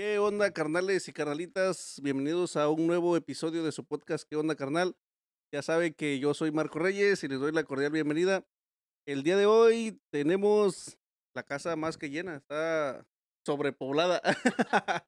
[0.00, 2.00] ¿Qué onda, carnales y carnalitas?
[2.02, 4.96] Bienvenidos a un nuevo episodio de su podcast ¿Qué onda, carnal?
[5.52, 8.42] Ya saben que yo soy Marco Reyes y les doy la cordial bienvenida.
[9.06, 10.96] El día de hoy tenemos
[11.34, 13.06] la casa más que llena, está
[13.44, 14.22] sobrepoblada.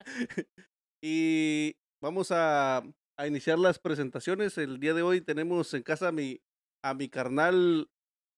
[1.02, 2.82] y vamos a,
[3.16, 4.58] a iniciar las presentaciones.
[4.58, 6.42] El día de hoy tenemos en casa a mi,
[6.84, 7.88] a mi carnal,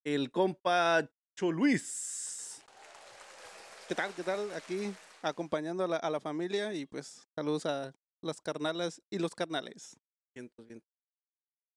[0.05, 1.05] el compa
[1.37, 2.63] Choluis.
[3.89, 4.13] ¿Qué tal?
[4.13, 4.53] ¿Qué tal?
[4.53, 4.93] Aquí
[5.25, 9.97] acompañando a la, a la familia y pues saludos a las carnalas y los carnales.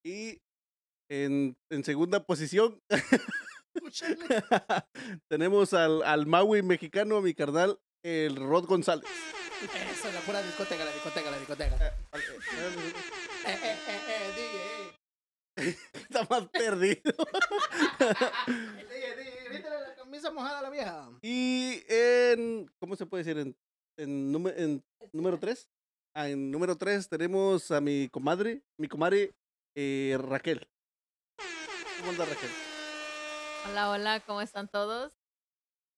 [0.05, 0.41] Y
[1.10, 2.80] en, en segunda posición
[5.28, 9.08] tenemos al, al Maui mexicano, mi carnal, el Rod González.
[9.92, 11.86] Eso, la pura discoteca, la discoteca, la discoteca.
[11.86, 11.92] Eh,
[13.46, 14.94] eh, eh, eh,
[15.56, 17.12] DJ, Está más perdido.
[19.48, 21.10] DJ, DJ, vítale la camisa mojada a la vieja.
[21.22, 23.38] Y en, ¿cómo se puede decir?
[23.40, 23.56] En,
[23.96, 25.68] en, en número 3.
[26.14, 29.34] en número 3 tenemos a mi comadre, mi comadre
[29.77, 30.68] eh, Raquel.
[31.98, 32.50] ¿Cómo anda Raquel?
[33.70, 35.12] Hola, hola, ¿cómo están todos?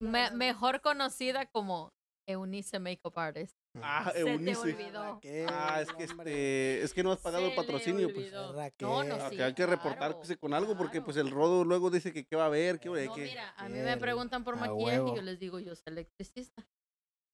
[0.03, 1.93] Me- mejor conocida como
[2.27, 3.57] Eunice Makeup Artist.
[3.81, 4.61] Ah, Se te Eunice.
[4.61, 5.03] olvidó.
[5.15, 8.27] Raquel, Ah, es que este, es que no has pagado el patrocinio, pues.
[8.27, 8.53] olvidó.
[8.53, 8.89] Raquel.
[8.89, 11.91] No, no, sí, que hay que claro, reportarse con algo porque pues el rodo luego
[11.91, 13.23] dice que qué va a haber, qué, No, que...
[13.23, 16.67] mira, a mí me preguntan por a maquillaje y yo les digo, yo soy electricista.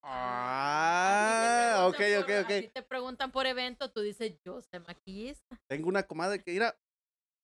[0.09, 2.73] Ah, ok, te ok, ok.
[2.73, 5.61] te preguntan por evento, tú dices, yo soy maquillista.
[5.67, 6.77] Tengo una comadre que mira,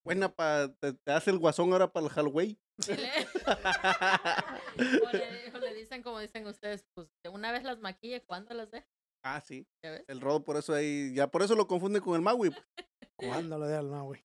[0.05, 2.59] buena para, te, te hace el guasón ahora para el Halloween.
[2.87, 3.11] Dile.
[5.05, 8.55] o, le, o le dicen como dicen ustedes, pues de una vez las maquille, ¿cuándo
[8.55, 8.87] las deja?
[9.25, 9.67] ah, sí.
[9.85, 10.05] ¿Ya ves?
[10.09, 12.51] El rodo por eso ahí, ya por eso lo confunde con el Maui.
[12.51, 12.65] pues.
[13.49, 14.25] ¿Cuándo lo de al no, güey?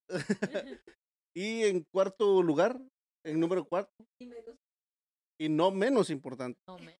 [1.35, 2.81] Y en cuarto lugar,
[3.23, 3.91] en número cuarto,
[5.39, 6.97] y no menos importante, No, me-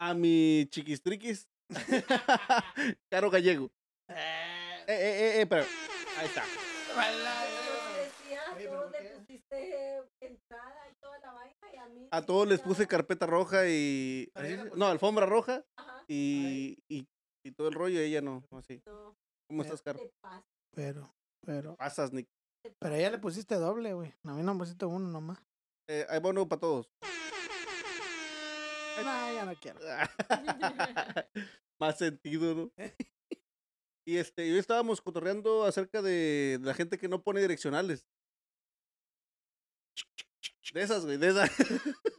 [0.00, 1.48] a mi chiquistriquis,
[3.10, 3.70] Caro Gallego.
[4.10, 5.64] Eh, eh, eh, eh, pero,
[6.18, 6.44] ahí está.
[6.96, 7.10] A
[11.88, 14.30] mí A sí todos les puse carpeta roja y...
[14.76, 15.64] No, alfombra roja
[16.08, 17.06] y, y,
[17.44, 18.82] y todo el rollo, ella no, así.
[18.86, 19.16] no,
[19.48, 20.00] ¿Cómo estás, Caro?
[20.74, 21.14] Pero,
[21.44, 22.28] pero, Pasas, Nick.
[22.78, 24.14] pero a ella le pusiste doble, güey.
[24.24, 25.38] A mí no me pusiste uno nomás.
[25.88, 26.90] Eh, hay bono para todos.
[29.02, 29.80] No, ya no quiero.
[31.80, 32.70] Más sentido, ¿no?
[34.06, 38.06] Y este, hoy estábamos cotorreando acerca de la gente que no pone direccionales.
[40.72, 41.50] De esas, güey, de esas.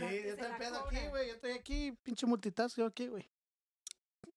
[0.00, 1.28] Sí, el la pedo aquí, güey.
[1.28, 3.30] Yo estoy aquí, pinche multitask, yo aquí, güey.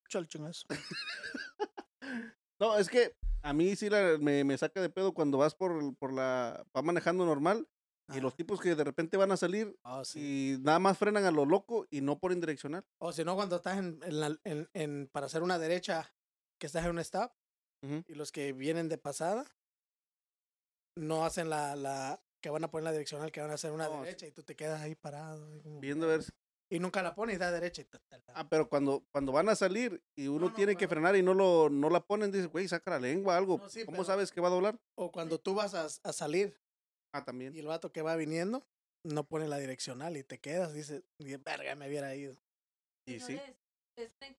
[0.10, 0.68] Chal chingazo.
[2.60, 5.96] No, es que a mí sí la- me, me saca de pedo cuando vas por,
[5.98, 6.66] por la.
[6.76, 7.68] va manejando normal
[8.14, 10.56] y los tipos que de repente van a salir Oh, sí.
[10.56, 12.86] y nada más frenan a lo loco y no ponen direccional.
[13.00, 16.14] O si no, cuando estás en, en, la- en- en- para hacer una derecha,
[16.64, 17.30] que estás en un stop,
[17.84, 18.06] Ujú.
[18.08, 19.44] y los que vienen de pasada
[20.98, 23.90] no hacen la, la que van a poner la direccional, que van a hacer una
[23.90, 24.00] No, sí.
[24.06, 25.62] derecha, y tú te quedas ahí parado.
[25.62, 26.24] como- Viendo a ver.
[26.24, 26.32] si-
[26.72, 27.82] Y nunca la pones, da derecha.
[27.82, 28.34] Y ta, ta, ta.
[28.34, 31.22] Ah, pero cuando, cuando van a salir y uno no, tiene que pero- frenar y
[31.22, 33.58] no lo no la ponen, dices, güey, saca la lengua, algo.
[33.58, 34.80] No, sí, ¿Cómo pero- sabes que va a doblar?
[34.98, 36.58] O cuando tú vas a, a salir
[37.14, 37.54] Ah, también.
[37.54, 38.66] y el vato que va viniendo
[39.06, 42.38] no pone la direccional y te quedas, dices, "Ni verga, me hubiera ido.
[43.06, 43.38] Y sí.
[43.98, 44.38] Ustedes creen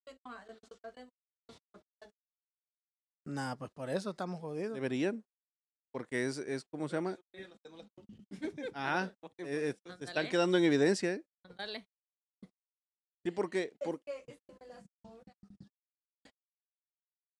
[3.25, 4.75] Nah, pues por eso estamos jodidos.
[4.75, 5.23] Deberían.
[5.91, 7.17] Porque es, es ¿cómo se llama?
[8.73, 9.15] Ajá.
[9.37, 11.23] eh, eh, están quedando en evidencia, ¿eh?
[11.43, 11.87] Ándale.
[13.23, 15.35] Sí, porque, Es por, que, es que me las cobran.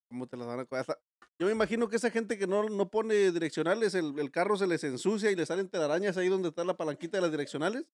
[0.09, 0.99] ¿cómo te las van a co- hasta-
[1.39, 4.67] Yo me imagino que esa gente que no, no pone direccionales, el, el carro se
[4.67, 7.85] les ensucia y le salen telarañas ahí donde está la palanquita de las direccionales.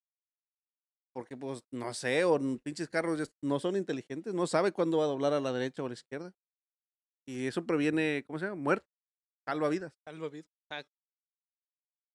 [1.13, 5.06] Porque, pues, no sé, o pinches carros ya no son inteligentes, no sabe cuándo va
[5.06, 6.31] a doblar a la derecha o a la izquierda.
[7.28, 8.62] Y eso previene, ¿cómo se llama?
[8.62, 8.88] Muerte.
[9.48, 9.94] Salva vidas.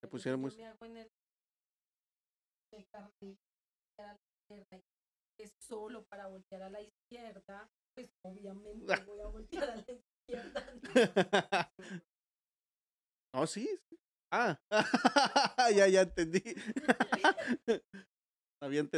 [0.00, 0.50] Se pusieron muy...
[0.50, 1.10] Yo me hago en el,
[2.72, 3.38] el carril
[3.98, 4.78] a la izquierda
[5.38, 9.82] y es solo para voltear a la izquierda, pues obviamente voy a voltear a la
[9.82, 10.62] izquierda.
[13.34, 13.68] No, sí.
[13.90, 13.98] sí.
[14.32, 14.58] Ah,
[15.76, 16.42] ya, ya entendí.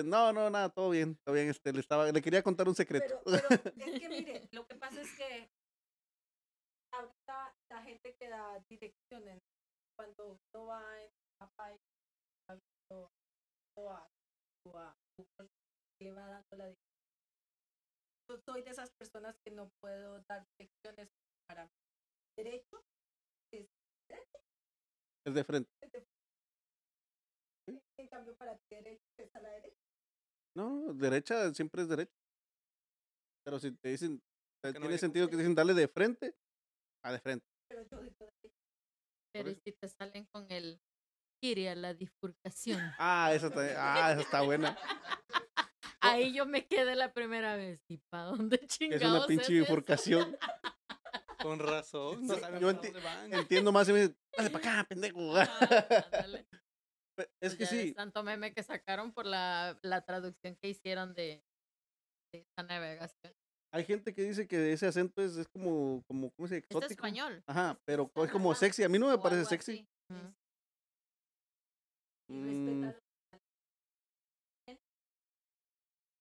[0.04, 1.48] No, no, nada, todo bien, todo bien.
[1.48, 3.20] Este, le estaba, le quería contar un secreto.
[3.24, 5.50] Pero, pero es que mire, lo que pasa es que
[7.70, 9.42] la gente que da direcciones,
[9.96, 11.10] cuando uno va en
[11.40, 11.78] mapa y
[12.48, 13.10] va viendo
[13.76, 14.08] o a,
[14.66, 15.50] o a Google,
[16.00, 16.88] le va dando la dirección.
[18.30, 21.08] Yo soy de esas personas que no puedo dar direcciones
[21.48, 21.72] para mí.
[22.36, 22.84] Derecho
[25.26, 25.70] es de frente.
[25.82, 26.06] es de
[27.98, 29.82] en cambio para ti derecho es a la derecha.
[30.56, 32.14] No, derecha siempre es derecha.
[33.44, 34.22] Pero si te dicen,
[34.64, 36.34] no tiene viene sentido que te dicen dale de frente,
[37.02, 37.46] a de frente.
[37.68, 38.32] Pero yo digo,
[39.32, 39.60] Pero ¿y eso.
[39.64, 40.80] si te salen con el
[41.42, 42.80] Kiria, la bifurcación.
[42.98, 44.76] Ah, esa está, ah, esa está buena.
[46.00, 47.82] Ahí yo me quedé la primera vez.
[47.88, 49.52] ¿Y para dónde chingados Es una pinche eso?
[49.52, 50.36] bifurcación.
[51.42, 52.26] Con razón.
[52.26, 53.32] No Sí, yo enti- van.
[53.32, 55.36] Entiendo más y me dicen, dale para acá, pendejo.
[55.36, 55.46] Ah.
[57.16, 61.14] Pe- es Pues que sí, Tanto meme que sacaron por la, la traducción que hicieron
[61.14, 61.44] de,
[62.32, 63.34] de esa navegación.
[63.72, 66.66] Hay gente que dice que ese acento es, es como, como, ¿cómo se dice?
[66.68, 66.92] Es Exótico.
[67.06, 67.42] español.
[67.46, 68.82] Ajá, Es- pero es es como sexy.
[68.84, 69.86] A mí no me parece sexy.
[70.10, 70.34] Mm.
[72.30, 72.92] Mm,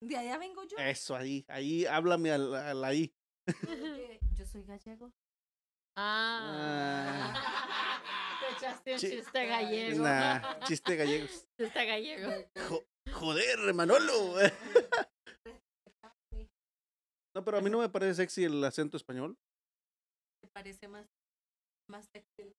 [0.00, 0.76] De allá vengo yo.
[0.78, 3.12] eso, ahí, ahí, háblame al, al ahí.
[4.38, 5.12] Yo soy gallego.
[5.96, 7.34] Ah.
[8.40, 10.04] Te echaste un Chi- chiste gallego.
[10.04, 11.44] Nah, chiste gallegos.
[11.58, 12.30] Chiste gallego.
[12.68, 14.36] Jo- joder, Manolo.
[17.34, 19.36] No, pero a mí no me parece sexy el acento español.
[20.42, 21.06] Me parece más,
[21.88, 22.54] más sexy.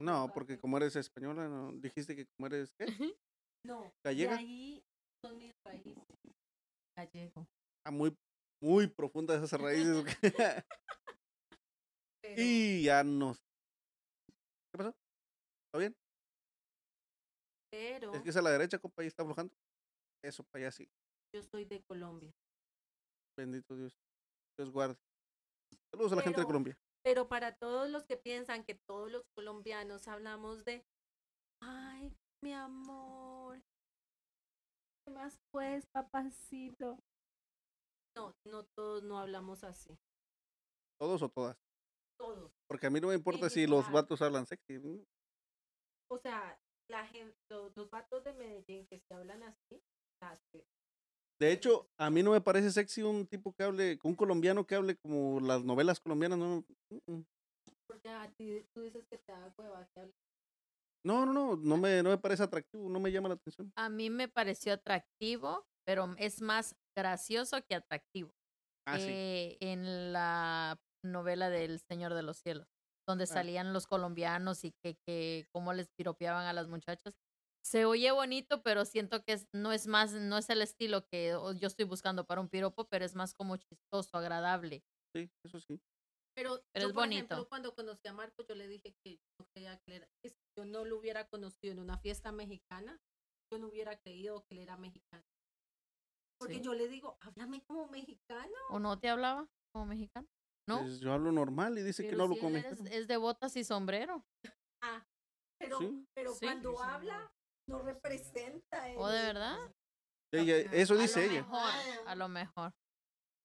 [0.00, 2.86] No, porque como eres española, no, dijiste que como eres, ¿qué?
[3.64, 4.34] No, ¿Gallega?
[4.34, 4.84] de ahí
[5.24, 6.04] son mis raíces.
[6.96, 7.48] Gallego.
[7.84, 8.16] Ah, muy,
[8.62, 10.04] muy profundas esas raíces.
[12.22, 13.34] Pero y ya no.
[14.70, 14.94] ¿Qué pasó?
[15.66, 15.96] ¿Está bien?
[17.70, 19.54] pero Es que es a la derecha, compa, ahí está aflojando.
[20.22, 20.88] Eso, para allá sí.
[21.34, 22.32] yo soy de Colombia.
[23.36, 23.94] Bendito Dios.
[24.58, 24.96] Dios guarde.
[25.92, 26.78] Saludos a la gente de Colombia.
[27.04, 30.84] Pero para todos los que piensan que todos los colombianos hablamos de,
[31.62, 32.12] ay,
[32.42, 33.62] mi amor,
[35.04, 36.98] ¿qué más pues, papacito?
[38.16, 39.96] No, no todos no hablamos así.
[40.98, 41.56] Todos o todas.
[42.18, 42.50] Todos.
[42.66, 44.02] Porque a mí no me importa si los general.
[44.02, 45.04] vatos hablan sexy.
[46.10, 46.58] O sea,
[46.90, 49.82] la gente, los, los vatos de Medellín que se hablan así,
[50.22, 50.64] las que-
[51.38, 54.74] De hecho, a mí no me parece sexy un tipo que hable, un colombiano que
[54.74, 56.38] hable como las novelas colombianas.
[56.38, 56.64] No,
[57.06, 57.20] mm,
[57.86, 60.12] porque a ti tú dices que te da hueva que hable.
[61.04, 63.70] no, no, no, no me, no me parece atractivo, no me llama la atención.
[63.76, 68.32] A mí me pareció atractivo, pero es más gracioso que atractivo.
[68.86, 69.04] Ah, sí.
[69.08, 72.66] eh, en la novela del Señor de los Cielos,
[73.06, 73.26] donde Ah.
[73.26, 77.14] salían los colombianos y que, que cómo les piropeaban a las muchachas.
[77.66, 81.30] Se oye bonito, pero siento que es- no es más, no es el estilo que
[81.58, 84.84] yo estoy buscando para un piropo, pero es más como chistoso, agradable.
[85.12, 85.80] Sí, eso sí.
[86.36, 87.24] Pero, Pero yo, es por bonito.
[87.34, 90.28] ejemplo, cuando conocí a Marco, yo le dije que yo no creía que era, que
[90.30, 93.00] si yo no lo hubiera conocido en una fiesta mexicana,
[93.52, 95.24] yo no hubiera creído que él era mexicano.
[96.38, 96.60] Porque Sí.
[96.60, 98.54] yo le digo, háblame como mexicano.
[98.70, 100.28] ¿O no te hablaba como mexicano?
[100.68, 100.82] ¿No?
[100.82, 102.90] Pues yo hablo normal y dice que Pero no hablo si como mexicano.
[102.92, 104.24] es de botas y sombrero.
[104.84, 105.04] Ah,
[105.58, 106.04] pero, Sí.
[106.14, 106.44] pero Sí.
[106.46, 107.32] cuando habla,
[107.66, 108.86] no representa.
[108.96, 109.56] ¿O de verdad?
[110.32, 111.42] Ella- eso a dice ella.
[111.42, 111.70] Mejor,
[112.06, 112.74] a lo mejor.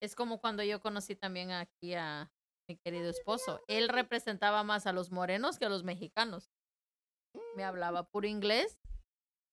[0.01, 2.31] Es como cuando yo conocí también aquí a
[2.67, 3.61] mi querido esposo.
[3.67, 6.51] Él representaba más a los morenos que a los mexicanos.
[7.55, 8.79] Me hablaba puro inglés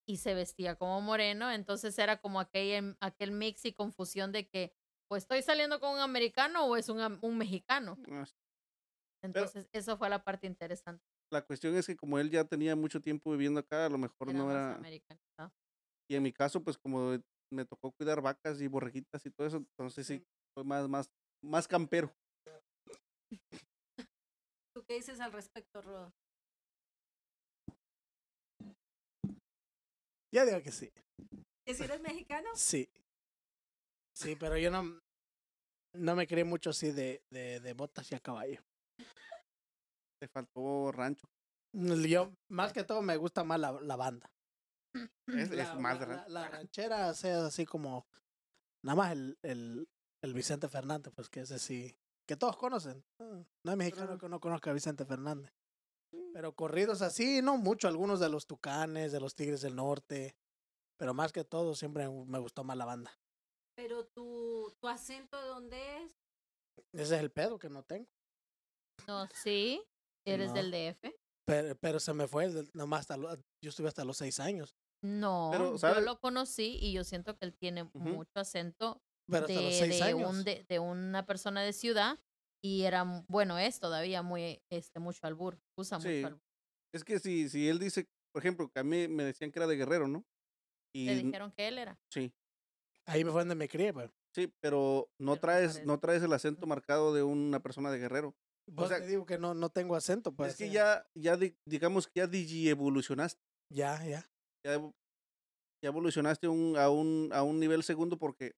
[0.07, 4.75] y se vestía como moreno, entonces era como aquel, aquel mix y confusión de que
[5.11, 7.97] o estoy saliendo con un americano o es un, un mexicano.
[9.23, 11.05] Entonces, eso fue la parte interesante.
[11.31, 14.31] La cuestión es que como él ya tenía mucho tiempo viviendo acá, a lo mejor
[14.31, 14.81] Era no era...
[16.11, 17.19] Y en mi caso, pues como
[17.53, 21.11] me tocó cuidar vacas y borreguitas y todo eso, entonces sí, fue más, más,
[21.43, 22.15] más campero.
[24.75, 26.15] ¿Tú qué dices al respecto, Rodo?
[30.33, 30.91] Yo digo que sí.
[31.67, 32.49] ¿Que si eres mexicano?
[32.55, 32.89] Sí.
[34.15, 35.01] Sí, pero yo no,
[35.95, 38.63] no me creí mucho así de, de, de botas y a caballo.
[40.21, 41.29] Te faltó rancho.
[41.73, 44.31] Yo, más que todo, me gusta más la, la banda.
[44.95, 46.33] Es, es La, más la- de la- rancho.
[46.33, 48.07] la ranchera, sea, así como.
[48.85, 49.89] Nada más el, el,
[50.23, 51.97] el Vicente Fernández, pues que ese sí.
[52.27, 53.05] Que todos conocen.
[53.21, 55.53] Ah, No hay mexicano que no conozca a Vicente Fernández.
[56.33, 57.89] Pero corridos así, no mucho.
[57.89, 60.37] Algunos de los Tucanes, de los Tigres del Norte.
[60.99, 63.13] Pero más que todo, siempre me gustó más la banda.
[63.77, 66.13] Pero tu, tu acento, ¿de dónde es?
[66.93, 68.09] Ese es el pedo que no tengo.
[69.07, 69.83] No, sí,
[70.31, 70.55] eres No.
[70.55, 71.15] del DF.
[71.47, 74.75] Pero, pero se me fue nomás hasta lo- yo estuve hasta los seis años.
[75.03, 79.55] No, Pero, yo lo conocí y yo siento que él tiene mucho acento Pero de,
[79.55, 80.31] hasta los seis de años.
[80.31, 82.19] un, de, de una persona de ciudad
[82.63, 86.09] y era, bueno, es todavía muy, este, mucho albur, usa Sí.
[86.09, 86.43] mucho albur.
[86.93, 89.67] Es que si, si él dice, por ejemplo, que a mí me decían que era
[89.69, 90.25] de guerrero, ¿no?
[90.93, 91.99] Y dijeron que él era.
[92.11, 92.33] sí,
[93.07, 94.11] Ahí me fue donde me crié, pues.
[94.35, 98.35] sí, pero no Pero traes, no traes el acento marcado de una persona de guerrero.
[98.75, 100.53] Pues sea, te digo que no, no tengo acento, pues.
[100.53, 103.41] es que ya, ya di- digamos que ya digi evolucionaste,
[103.73, 104.29] Ya, ya.
[104.65, 104.93] ya, evo-
[105.83, 108.53] ya evolucionaste un, a, un, a un nivel segundo porque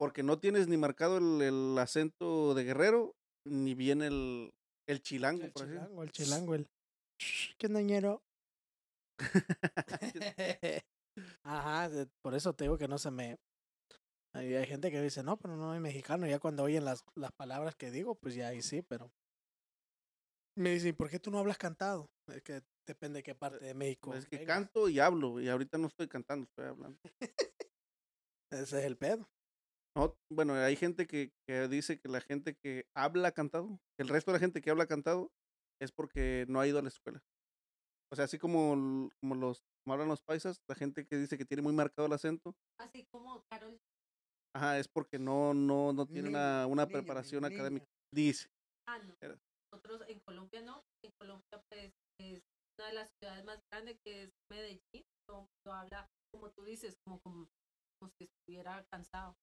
[0.00, 4.52] porque no tienes ni marcado el, el acento de guerrero, ni bien el,
[4.88, 6.68] el chilango, El por chilango, el chilango, el...
[7.58, 8.22] ¿Qué dañero?
[11.42, 11.90] Ajá,
[12.22, 13.38] por eso te digo que no se me...
[14.34, 16.26] Hay, hay gente que dice, no, pero no soy mexicano.
[16.26, 19.10] Ya cuando oyen las, las palabras que digo, pues ya ahí sí, pero...
[20.58, 22.10] Me dicen, ¿por qué tú no hablas cantado?
[22.26, 24.12] Es que depende de qué parte de México.
[24.14, 24.56] Es que vengas.
[24.56, 26.98] canto y hablo, y ahorita no estoy cantando, estoy hablando.
[28.52, 29.28] Ese es el pedo.
[29.96, 34.08] No, bueno, hay gente que, que dice que la gente que habla cantado, que el
[34.08, 35.30] resto de la gente que habla cantado
[35.80, 37.20] es porque no ha ido a la escuela.
[38.12, 41.44] O sea, así como, como los como hablan los paisas, la gente que dice que
[41.44, 43.78] tiene muy marcado el acento, Así como Carol.
[44.54, 47.54] ajá, es porque no, no, no tiene una, una preparación niña.
[47.54, 47.86] académica.
[48.12, 48.48] Dice.
[48.86, 49.14] Ah, no.
[49.72, 50.82] Nosotros en Colombia no.
[51.04, 52.42] En Colombia, pues, es
[52.78, 55.04] una de las ciudades más grandes que es Medellín.
[55.30, 57.48] Mundo habla, como tú dices, como, como,
[58.00, 59.36] como si estuviera cansado.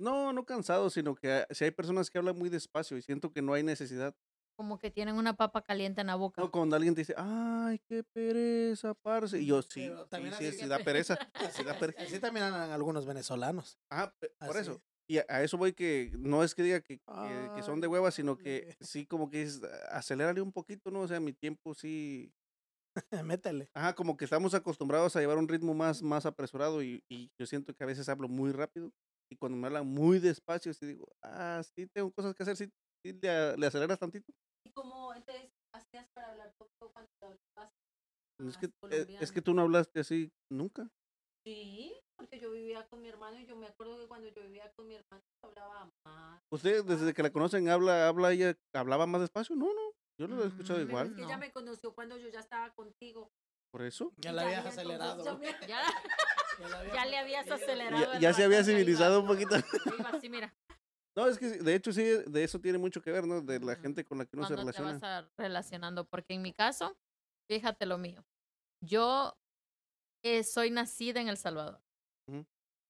[0.00, 3.42] No, no cansado, sino que si hay personas que hablan muy despacio y siento que
[3.42, 4.14] no hay necesidad.
[4.58, 6.40] Como que tienen una papa caliente en la boca.
[6.40, 9.38] No, cuando alguien te dice, ay, qué pereza, parce.
[9.38, 11.18] Y yo, sí, sí, también sí, así- sí da pereza.
[11.62, 12.02] sí da pereza.
[12.02, 13.78] Así también andan algunos venezolanos.
[14.18, 14.60] Pe- por Así.
[14.60, 14.82] eso.
[15.08, 17.86] Y a, a eso voy que no es que diga que, que, que son de
[17.86, 21.00] hueva, sino que sí como que es acelérale un poquito, ¿no?
[21.02, 22.32] O sea, mi tiempo sí.
[23.24, 23.68] Métele.
[23.74, 27.46] Ajá, como que estamos acostumbrados a llevar un ritmo más, más apresurado y, y yo
[27.46, 28.92] siento que a veces hablo muy rápido
[29.30, 32.70] y cuando me hablan muy despacio, sí digo, ah, sí, tengo cosas que hacer, sí,
[33.04, 34.32] sí le, le aceleras tantito.
[34.64, 37.74] ¿Y cómo entonces hacías para hablar poco cuando hablabas?
[38.38, 40.90] Es que, eh, es que tú no hablaste así nunca.
[41.44, 41.95] Sí,
[42.26, 44.86] porque yo vivía con mi hermano y yo me acuerdo que cuando yo vivía con
[44.88, 46.42] mi hermano hablaba más.
[46.50, 49.54] Usted, desde que la conocen, habla, habla ella, hablaba más despacio.
[49.54, 51.06] No, no, yo lo he escuchado Mm, Pero igual.
[51.08, 51.40] es que ella No.
[51.40, 53.30] me conoció cuando yo ya estaba contigo.
[53.70, 54.12] Por eso.
[54.16, 55.40] Ya la habías y entonces acelerado.
[55.66, 55.82] ya
[56.58, 58.12] Ya, la ya le habías acelerado.
[58.14, 59.54] Ya, ya se había ya iba- civilizado un poquito.
[59.56, 60.52] iba así, mira.
[61.14, 63.40] No, es que de hecho sí, de eso tiene mucho que ver, ¿no?
[63.40, 64.98] De la gente con la que uno se cuando te relaciona.
[64.98, 66.96] vas a relacionando, porque en mi caso,
[67.48, 68.24] fíjate lo mío.
[68.82, 69.34] Yo
[70.22, 71.80] eh, soy nacida en El Salvador,
[72.28, 72.44] Ujú.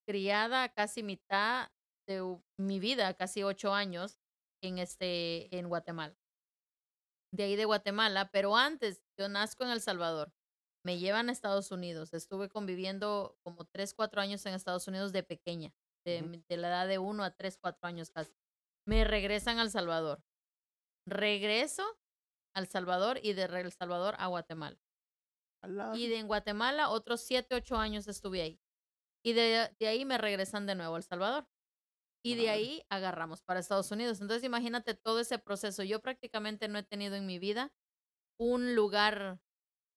[0.09, 1.69] criada casi mitad
[2.09, 4.19] de u- mi vida, casi ocho años,
[4.62, 6.16] en este, en Guatemala.
[7.35, 10.33] De ahí de Guatemala, pero antes yo nazco en El Salvador.
[10.85, 12.14] Me llevan a Estados Unidos.
[12.14, 15.75] Estuve conviviendo como tres, cuatro años en Estados Unidos de pequeña,
[16.07, 16.28] de, Ujú.
[16.31, 18.33] mi- de la edad de uno a tres, cuatro años casi.
[18.87, 20.23] Me regresan al Salvador.
[21.09, 21.83] Regreso
[22.55, 24.78] al Salvador y de re- El Salvador a Guatemala.
[25.97, 28.61] Y de en Guatemala otros siete, ocho años estuve ahí.
[29.26, 31.49] Y de, de ahí me regresan de nuevo a El Salvador.
[32.25, 34.21] Y de ahí agarramos para Estados Unidos.
[34.21, 35.83] Entonces imagínate todo ese proceso.
[35.85, 37.73] Yo prácticamente no he tenido en mi vida
[38.38, 39.40] un lugar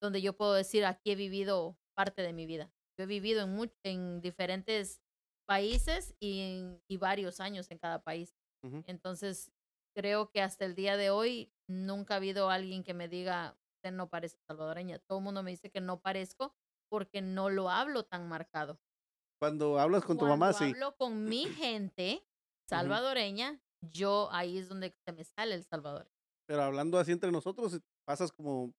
[0.01, 2.73] donde yo puedo decir aquí he vivido parte de mi vida.
[2.97, 5.01] Yo he vivido en, much- en diferentes
[5.47, 8.35] países y, en- y varios años en cada país.
[8.63, 8.83] Ujú.
[8.87, 9.51] Entonces
[9.95, 13.91] creo que hasta el día de hoy nunca ha habido alguien que me diga, usted
[13.91, 14.99] no parece salvadoreña.
[14.99, 16.55] Todo el mundo me dice que no parezco
[16.89, 18.79] porque no lo hablo tan marcado.
[19.39, 20.65] Cuando hablas con tu mamá, sí.
[20.65, 22.25] hablo con mi gente
[22.67, 26.11] salvadoreña, yo ahí es donde se me sale el salvador.
[26.45, 28.73] Pero hablando así entre nosotros, pasas como,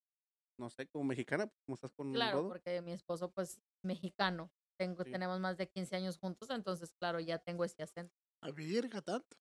[0.59, 2.49] no sé, como mexicana, pues, como estás con Claro, Rodo.
[2.51, 4.51] porque mi esposo pues mexicano.
[4.79, 5.11] Tengo, Sí.
[5.11, 8.15] Tenemos más de 15 años juntos, entonces claro, ya tengo ese acento.
[8.43, 9.37] A virga tanto.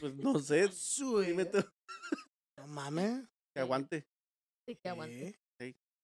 [0.00, 0.68] Pues no sé,
[1.42, 1.58] dime tú,
[2.56, 3.24] No mames.
[3.54, 4.06] que aguante.
[4.66, 5.32] Sí, que aguante.
[5.32, 5.40] ¿Qué?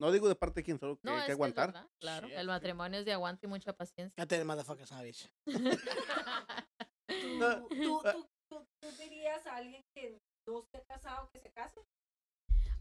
[0.01, 1.89] No digo de parte de quién, solo que No, hay es que que es aguantar.
[2.01, 4.13] claro, el matrimonio es de aguante y mucha paciencia.
[4.17, 5.31] Ya te motherfucker savage.
[7.07, 11.51] ¿Tú, Ah, tú, tú, tú- tú dirías a alguien que no esté casado que se
[11.53, 11.81] case?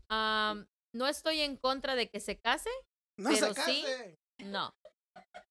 [0.09, 2.69] Am, no estoy en contra de que se case,
[3.17, 4.17] No Pero se sí- case.
[4.45, 4.73] no.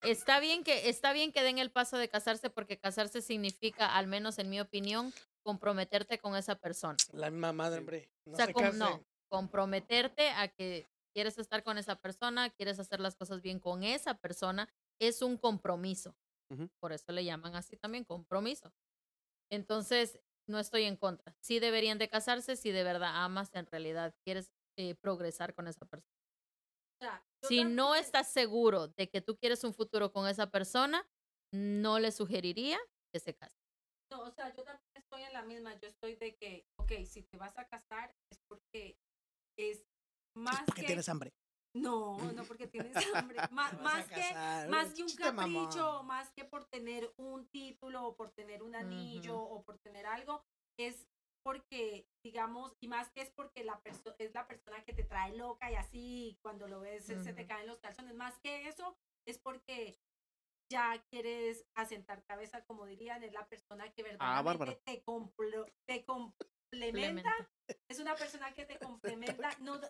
[0.02, 4.09] Está bien que está bien que den el paso de casarse porque casarse significa, al
[4.09, 5.12] menos en mi opinión,
[5.45, 6.97] comprometerte con esa persona.
[7.12, 8.11] La misma madre, hombre.
[8.26, 8.78] No o sea, se com- case.
[8.78, 13.83] no, comprometerte a que quieres estar con esa persona, quieres hacer las cosas bien con
[13.85, 14.69] esa persona,
[15.00, 16.16] es un compromiso.
[16.81, 18.75] Por eso le llaman así también, compromiso.
[19.50, 21.37] Entonces, no estoy en contra.
[21.40, 25.87] Sí deberían de casarse si de verdad amas, en realidad quieres eh, progresar con esa
[25.87, 26.12] persona.
[27.00, 30.50] O sea, yo Si no estás seguro de que tú quieres un futuro con esa
[30.50, 31.09] persona,
[31.52, 32.78] no le sugeriría
[33.12, 33.57] que se case.
[34.11, 35.78] No, o sea, yo también estoy en la misma.
[35.81, 38.99] Yo estoy de que, ok, si te vas a casar es porque
[39.59, 39.85] Es
[40.34, 40.86] más porque que...
[40.88, 41.32] tienes hambre.
[41.74, 43.38] No, no porque tienes hambre.
[43.50, 43.72] Más
[44.10, 48.74] que más que un capricho, más que por tener un título o por tener un
[48.74, 50.44] anillo o por tener algo,
[50.78, 51.08] es
[51.42, 55.34] porque, digamos, y más que es porque la persona es la persona que te trae
[55.34, 58.14] loca y así cuando lo ves se, se te caen los calzones.
[58.14, 58.96] Más que eso,
[59.26, 59.98] es porque
[60.70, 66.04] ya quieres asentar cabeza, como dirían, es la persona que Ah, verdaderamente te, complo- te
[66.04, 67.30] complementa.
[67.88, 69.80] Es una persona que te complementa, no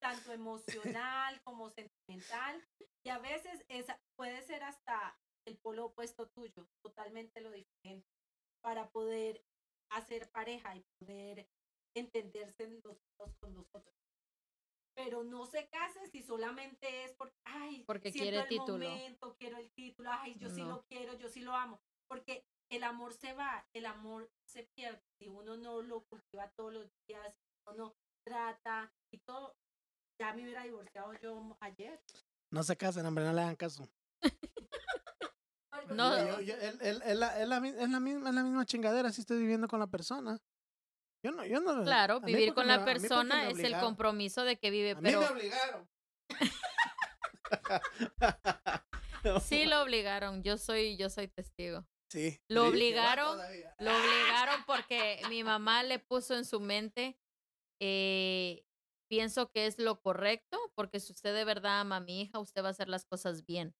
[0.00, 2.66] tanto emocional como sentimental.
[3.04, 8.08] Y a veces esa, puede ser hasta el polo opuesto tuyo, totalmente lo diferente,
[8.62, 9.42] para poder
[9.90, 11.48] hacer pareja y poder
[11.96, 13.94] entenderse los unos con los otros.
[14.94, 18.88] Pero no se case si solamente es porque, ay, Porque quiere el título.
[18.90, 20.68] momento, quiero el título, ay, yo sí No.
[20.68, 21.80] lo quiero, yo sí lo amo.
[22.08, 25.02] Porque el amor se va, el amor se pierde.
[25.18, 27.34] Si uno no lo cultiva todos los días,
[27.66, 29.56] uno no trata y todo,
[30.20, 31.98] ya me hubiera divorciado yo ayer.
[32.52, 33.88] No se casen, hombre, no le hagan caso.
[35.94, 36.14] No.
[36.14, 40.38] es, la, misma, es la misma chingadera si estoy viviendo con la persona.
[41.24, 41.84] Yo no, yo no.
[41.84, 45.02] Claro, mí vivir con la mí persona es el compromiso de que vive, A mí
[45.02, 45.88] pero me obligaron.
[49.42, 50.42] sí lo obligaron.
[50.42, 51.86] Yo soy, yo soy testigo.
[52.08, 52.40] Sí.
[52.48, 53.38] Lo obligaron.
[53.78, 57.18] Lo obligaron porque mi mamá le puso en su mente,
[57.80, 58.64] eh,
[59.10, 62.62] pienso que es lo correcto, porque si usted de verdad ama a mi hija, usted
[62.62, 63.74] va a hacer las cosas bien.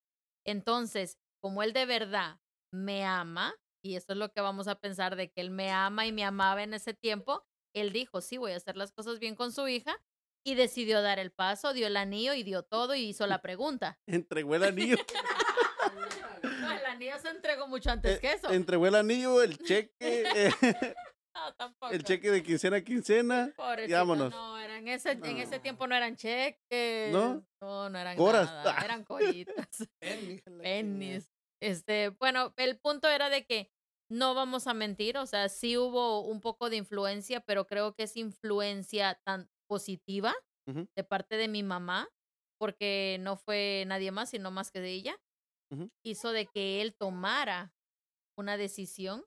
[0.44, 2.40] Entonces, como él de verdad
[2.72, 6.06] me ama, y eso es lo que vamos a pensar de que él me ama
[6.06, 9.36] y me amaba en ese tiempo, él dijo, sí, voy a hacer las cosas bien
[9.36, 9.96] con su hija,
[10.44, 13.98] y decidió dar el paso, dio el anillo y dio todo y hizo la pregunta.
[14.06, 14.96] Entregó el anillo.
[16.42, 18.50] No, el anillo se entregó mucho antes eh, que eso.
[18.50, 20.94] Entregó el anillo, el cheque, eh,
[21.34, 21.92] No, tampoco.
[21.92, 23.52] el cheque de quincena a quincena.
[23.56, 24.30] Pobrecito, vámonos.
[24.30, 25.62] No, era en ese, en ese No.
[25.62, 27.12] tiempo no eran cheques.
[27.12, 27.46] ¿No?
[27.60, 28.46] No, no eran Coras.
[28.50, 29.04] nada, eran
[30.46, 31.30] la pennies.
[31.62, 33.70] Este, bueno, el punto era de que
[34.10, 38.04] no vamos a mentir, o sea, sí hubo un poco de influencia, pero creo que
[38.04, 40.34] es influencia tan positiva
[40.66, 42.08] de parte de mi mamá,
[42.58, 45.16] porque no fue nadie más, sino más que de ella,
[46.04, 47.72] hizo de que él tomara
[48.38, 49.24] una decisión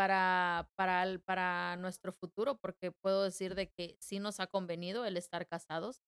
[0.00, 5.04] para, para, el- para nuestro futuro, porque puedo decir de que sí nos ha convenido
[5.04, 6.00] el estar casados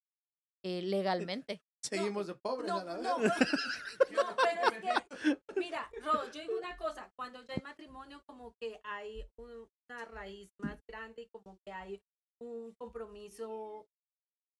[0.64, 1.61] eh, legalmente.
[1.85, 3.33] Seguimos de pobres No, a la no, vez.
[4.11, 8.55] no, pero es que, mira, Ro, yo digo una cosa, cuando ya hay matrimonio como
[8.59, 12.02] que hay un- una raíz más grande y como que hay
[12.40, 13.87] un compromiso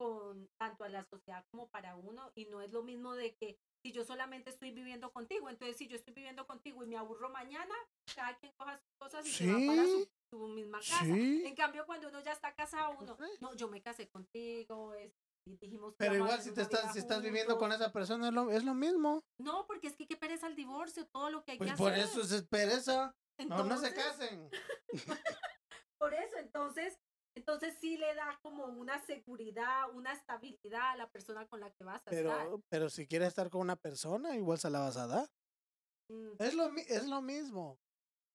[0.03, 3.57] con tanto a la sociedad como para uno y no es lo mismo de que
[3.85, 7.31] si yo solamente estoy viviendo contigo, entonces si yo estoy viviendo contigo y me aburro
[7.31, 7.75] mañana,
[8.15, 10.09] cada quien coja sus cosas y se va para su, Sí.
[10.33, 11.05] su misma casa.
[11.05, 11.43] Sí.
[11.47, 13.25] En cambio, cuando uno ya está casado, uno, Sí.
[13.41, 15.13] no, yo me casé contigo, es-
[15.61, 18.65] dijimos Pero igual si te estás, si estás viviendo con esa persona es lo, es
[18.65, 19.21] lo mismo.
[19.41, 21.93] No, porque es que qué pereza el divorcio, todo lo que hay Pues que por
[21.93, 22.05] hacer.
[22.05, 23.13] eso es pereza.
[23.49, 24.49] No, no se casen.
[25.99, 26.97] Por eso, entonces,
[27.35, 31.85] entonces sí le da como una seguridad, una estabilidad a la persona con la que
[31.85, 32.47] vas a estar.
[32.47, 35.29] Pero, pero si quieres estar con una persona, igual se la vas a dar.
[36.09, 37.79] Mm, Es lo, mi- es lo mismo.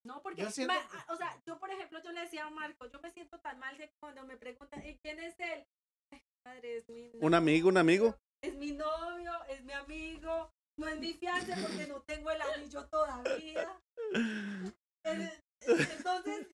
[0.06, 2.86] No, porque, yo siento que- o sea, yo por ejemplo, yo le decía a Marco,
[2.88, 5.68] yo me siento tan mal de cuando me preguntan, "¿Y ¿quién es él?
[6.12, 8.06] Ay, madre, es mi Un amigo, un amigo.
[8.06, 12.42] novio, Es mi novio, es mi amigo, no es mi fiance porque no tengo el
[12.42, 13.82] anillo todavía.
[15.04, 16.48] Eh, Entonces,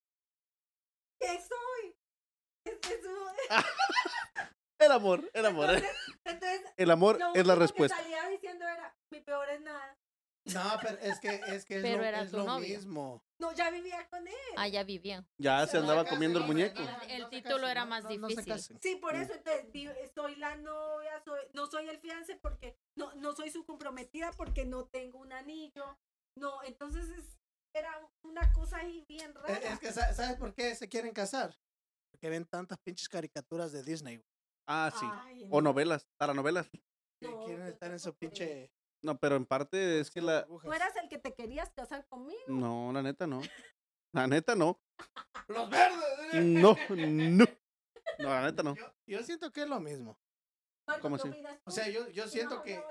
[1.19, 1.95] ¿qué soy?
[2.83, 4.43] Es- es un-
[4.79, 5.69] El amor, el amor.
[5.69, 5.77] eh.
[5.77, 7.95] Entonces, entonces, El amor lo es la que respuesta.
[7.97, 9.97] salía diciendo era, mi peor es nada.
[10.45, 12.67] No, pero es que es, que es Pero lo, era es tu lo novio.
[12.67, 13.23] mismo.
[13.39, 14.33] No, ya vivía con él.
[14.57, 15.25] Allá vivían.
[15.37, 16.81] Ya se andaba comiendo el muñeco.
[17.07, 18.77] El no título era más no- difícil.
[18.81, 19.21] Sí, por Mm.
[19.21, 23.65] eso entonces soy la novia, soy, no soy el fiance porque no, no soy su
[23.65, 25.97] comprometida porque no tengo un anillo.
[26.37, 27.37] No, entonces es-
[27.73, 29.53] era una cosa ahí bien Eh, rara.
[29.59, 31.57] Es que, sa- ¿sabes por qué se quieren casar?
[32.23, 34.15] Porque ven tantas pinches caricaturas de Disney.
[34.15, 34.25] güey,
[34.65, 35.05] Ah, sí.
[35.25, 36.69] Ay, O no, novelas, para novelas.
[37.19, 38.71] Que No, quieren estar en su pinche.
[39.03, 40.45] No, pero en parte es que la...
[40.45, 42.39] Tú eras el que te querías casar conmigo.
[42.47, 43.41] No, la neta no.
[44.13, 44.79] La neta no.
[45.49, 46.45] ¡Los verdes!
[46.45, 47.45] No, no.
[48.19, 48.73] No, la neta no.
[48.77, 50.17] Yo, yo siento que es lo mismo.
[51.01, 51.43] ¿Cómo ¿qué así?
[51.65, 52.81] O sea, yo, yo ¿Tú siento no que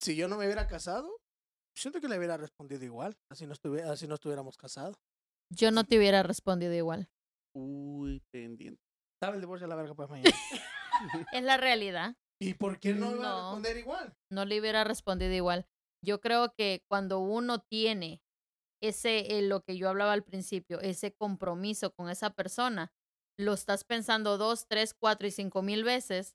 [0.00, 1.20] si yo no me hubiera casado,
[1.76, 3.16] siento que le hubiera respondido igual.
[3.30, 4.96] Así no, estuvi- así no estuviéramos casados.
[5.54, 7.10] Yo no te hubiera respondido igual.
[7.54, 8.82] Uy, pendiente.
[9.20, 10.30] Dame el divorcio a la verga, pues mañana.
[11.32, 12.16] Es la realidad.
[12.40, 13.36] ¿Y por qué no iba a No.
[13.50, 14.14] responder igual?
[14.30, 15.66] no le hubiera respondido igual.
[16.04, 18.22] Yo creo que cuando uno tiene
[18.82, 22.92] ese, eh, lo que yo hablaba al principio, ese compromiso con esa persona,
[23.38, 26.34] lo estás pensando dos, tres, cuatro y cinco mil veces,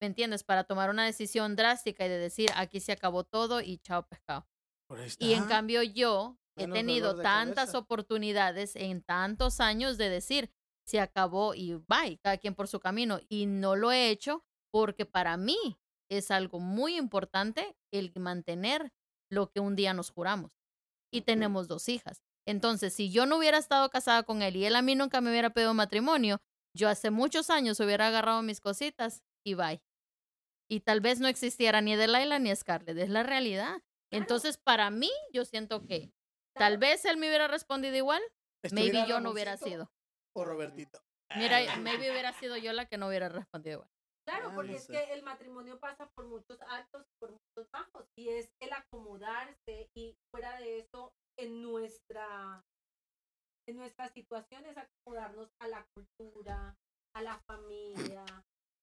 [0.00, 0.44] ¿me entiendes?
[0.44, 4.46] Para tomar una decisión drástica y de decir, aquí se acabó todo y chao pescado.
[5.18, 7.78] Y en cambio yo he tenido tantas cabeza.
[7.78, 10.50] oportunidades en tantos años de decir,
[10.86, 13.20] se acabó y bye, cada quien por su camino.
[13.28, 15.78] Y no lo he hecho porque para mí
[16.10, 18.92] es algo muy importante el mantener
[19.30, 20.58] lo que un día nos juramos.
[21.12, 22.22] Y tenemos dos hijas.
[22.46, 25.30] Entonces, si yo no hubiera estado casada con él y él a mí nunca me
[25.30, 26.40] hubiera pedido matrimonio,
[26.76, 29.82] yo hace muchos años hubiera agarrado mis cositas y bye.
[30.68, 33.82] Y tal vez no existiera ni Delilah ni Scarlett, es la realidad.
[34.12, 36.12] Entonces, para mí, yo siento que
[36.54, 38.22] tal vez él me hubiera respondido igual,
[38.62, 39.90] maybe ¿Estuviera yo no hubiera sido.
[40.34, 41.00] O Robertito.
[41.36, 43.90] Mira, maybe hubiera sido yo la que no hubiera respondido igual.
[44.26, 48.06] Claro, Ah, porque es que el matrimonio pasa por muchos altos y por muchos bajos.
[48.16, 52.64] Y es el acomodarse y fuera de eso, en nuestra
[53.68, 56.76] en nuestras situaciones acomodarnos a la cultura,
[57.14, 58.24] a la familia,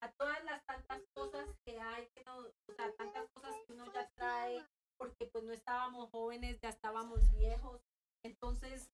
[0.02, 3.92] a todas las tantas cosas que hay, que no, o sea, tantas cosas que uno
[3.94, 4.66] ya trae,
[4.98, 7.82] porque pues no estábamos jóvenes, ya estábamos viejos.
[8.24, 8.92] Entonces,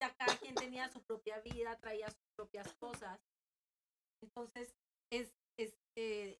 [0.00, 3.20] ya cada quien tenía su propia vida, traía sus propias cosas.
[4.22, 4.74] Entonces,
[5.10, 6.38] es, es eh,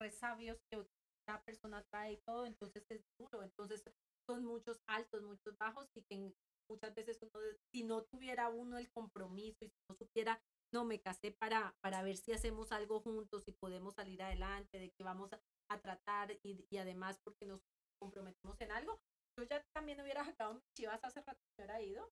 [0.00, 0.86] resabios que
[1.26, 3.42] cada persona trae y todo, entonces es duro.
[3.42, 3.82] Entonces,
[4.26, 6.32] son muchos altos, muchos bajos y que
[6.68, 7.40] muchas veces uno,
[7.72, 12.02] si no tuviera uno el compromiso y si no supiera, no me casé para, para
[12.02, 16.32] ver si hacemos algo juntos y podemos salir adelante, de que vamos a, a tratar
[16.42, 17.60] y, y además porque nos
[18.00, 18.98] comprometemos en algo,
[19.38, 22.10] yo ya también hubiera sacado mis chivas hace rato, me hubiera ido.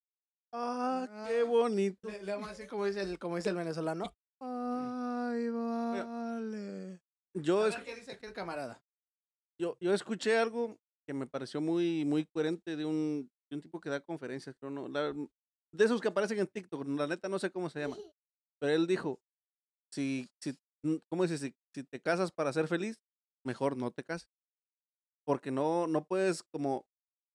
[0.52, 2.08] Ah, qué bonito.
[2.08, 4.14] Le, le vamos a decir como dice el, como dice el venezolano.
[4.40, 7.00] Ay, vale.
[7.34, 8.82] Yo, A es- ver qué dice aquí el camarada.
[9.60, 13.80] yo, yo escuché algo que me pareció muy, muy coherente de un, de un tipo
[13.80, 15.12] que da conferencias, creo, no, la-
[15.72, 17.96] de esos que aparecen en TikTok, la neta no sé cómo se llama,
[18.60, 19.20] pero él dijo,
[19.92, 20.52] si, si,
[20.84, 21.38] mm, ¿cómo dice?
[21.38, 23.00] Si, si te casas para ser feliz,
[23.44, 24.28] mejor no te cases,
[25.24, 26.86] porque no, no puedes como,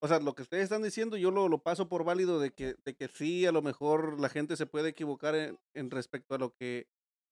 [0.01, 2.75] o sea, lo que ustedes están diciendo, yo lo, lo paso por válido de que,
[2.85, 6.37] de que sí, a lo mejor la gente se puede equivocar en, en respecto a
[6.37, 6.87] lo que,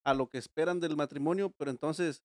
[0.05, 2.23] a lo que esperan del matrimonio, pero entonces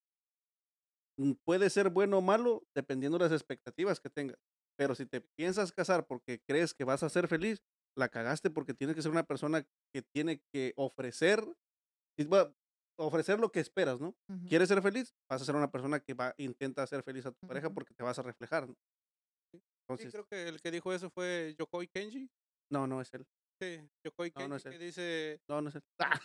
[1.18, 4.38] mm, puede ser bueno o malo dependiendo de las expectativas que tengas.
[4.76, 7.60] Pero si te piensas casar porque crees que vas a ser feliz,
[7.96, 11.44] la cagaste porque tienes que ser una persona que tiene que ofrecer,
[12.32, 12.52] va-
[12.98, 14.14] ofrecer lo que esperas, ¿no?
[14.28, 14.48] Ujú.
[14.48, 15.14] ¿Quieres ser feliz?
[15.30, 17.74] Vas a ser una persona que va, intenta ser feliz a tu pareja Ujú.
[17.74, 18.74] porque te vas a reflejar, ¿no?
[19.54, 22.28] Sí, Entonces, creo que el que dijo eso fue Yokoi Kenji.
[22.70, 23.24] no, no es él.
[23.60, 24.78] Sí, Yokoi No, Kenji no es que él.
[24.78, 25.82] dice, No, no es él.
[26.00, 26.20] ¡Ah!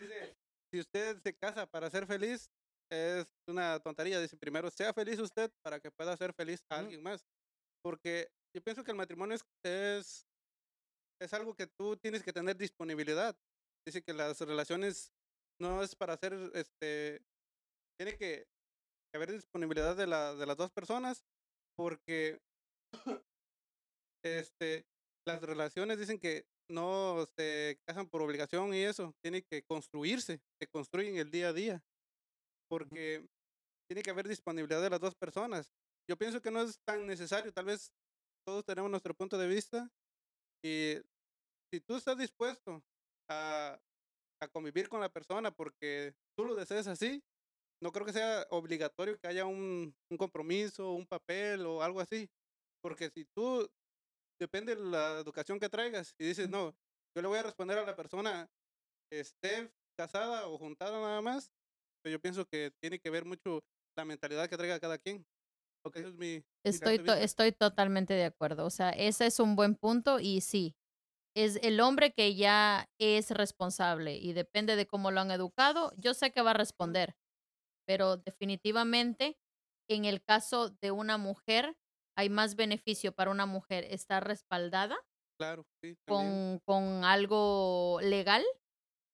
[0.00, 0.34] dice,
[0.72, 2.48] si usted se casa para ser feliz,
[2.90, 4.20] es una tontería.
[4.20, 7.24] Dice, primero sea feliz usted para que pueda ser feliz a alguien más.
[7.82, 10.26] Porque yo pienso que el matrimonio es, es,
[11.20, 13.36] es algo que tú tienes que tener disponibilidad.
[13.86, 15.12] Dice que las relaciones
[15.60, 17.20] no es para hacer, este,
[17.98, 18.46] tiene que
[19.14, 21.22] haber disponibilidad de, la, de las dos personas
[21.76, 22.40] porque
[24.24, 24.86] este,
[25.26, 30.66] las relaciones dicen que no se casan por obligación y eso, tiene que construirse, se
[30.66, 31.84] construyen el día a día,
[32.70, 33.28] porque
[33.86, 35.70] tiene que haber disponibilidad de las dos personas.
[36.08, 37.92] Yo pienso que no es tan necesario, tal vez
[38.46, 39.90] todos tenemos nuestro punto de vista
[40.64, 40.94] y
[41.72, 42.80] si tú estás dispuesto
[43.28, 43.78] a,
[44.40, 47.22] a convivir con la persona porque tú lo deseas así,
[47.82, 52.30] no creo que sea obligatorio que haya un, un compromiso, un papel o algo así.
[52.80, 53.68] Porque si tú,
[54.40, 56.74] depende de la educación que traigas, y dices, no,
[57.14, 58.48] yo le voy a responder a la persona,
[59.10, 61.50] esté casada o juntada nada más,
[62.02, 63.64] pero yo pienso que tiene que ver mucho
[63.96, 65.26] la mentalidad que traiga cada quien.
[65.86, 65.96] Ok.
[65.96, 68.64] Eso es mi, mi Estoy, de to- estoy totalmente de acuerdo.
[68.66, 70.76] O sea, ese es un buen punto y sí,
[71.36, 76.14] es el hombre que ya es responsable y depende de cómo lo han educado, yo
[76.14, 77.14] sé que va a responder,
[77.86, 79.38] pero definitivamente
[79.88, 81.76] en el caso de una mujer
[82.16, 84.96] hay más beneficio para una mujer estar respaldada
[85.38, 85.94] Claro, sí.
[86.08, 88.42] con, con algo legal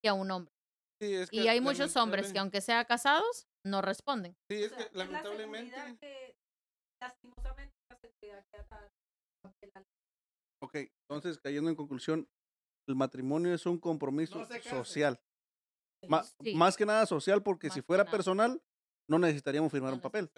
[0.00, 0.54] que a un hombre.
[1.00, 4.36] Sí, es Y que hay muchos hombres que aunque sea casados, no responden.
[4.48, 5.98] Sí, O es sea, que la lamentablemente...
[6.00, 6.21] que,
[7.02, 8.92] lastimosamente, la seguridad que ata-
[9.74, 9.86] la-
[10.62, 10.76] Ok,
[11.08, 12.28] entonces cayendo en conclusión,
[12.88, 15.20] el matrimonio es un compromiso No social.
[16.08, 16.54] Ma- Sí.
[16.54, 18.62] Más que nada social, porque Más si fuera personal,
[19.08, 20.30] no necesitaríamos firmar No un papel.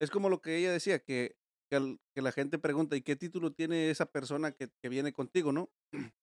[0.00, 1.36] Es como lo que ella decía, que,
[1.70, 5.12] que, al- que la gente pregunta, ¿y qué título tiene esa persona que, que viene
[5.12, 5.70] contigo, no?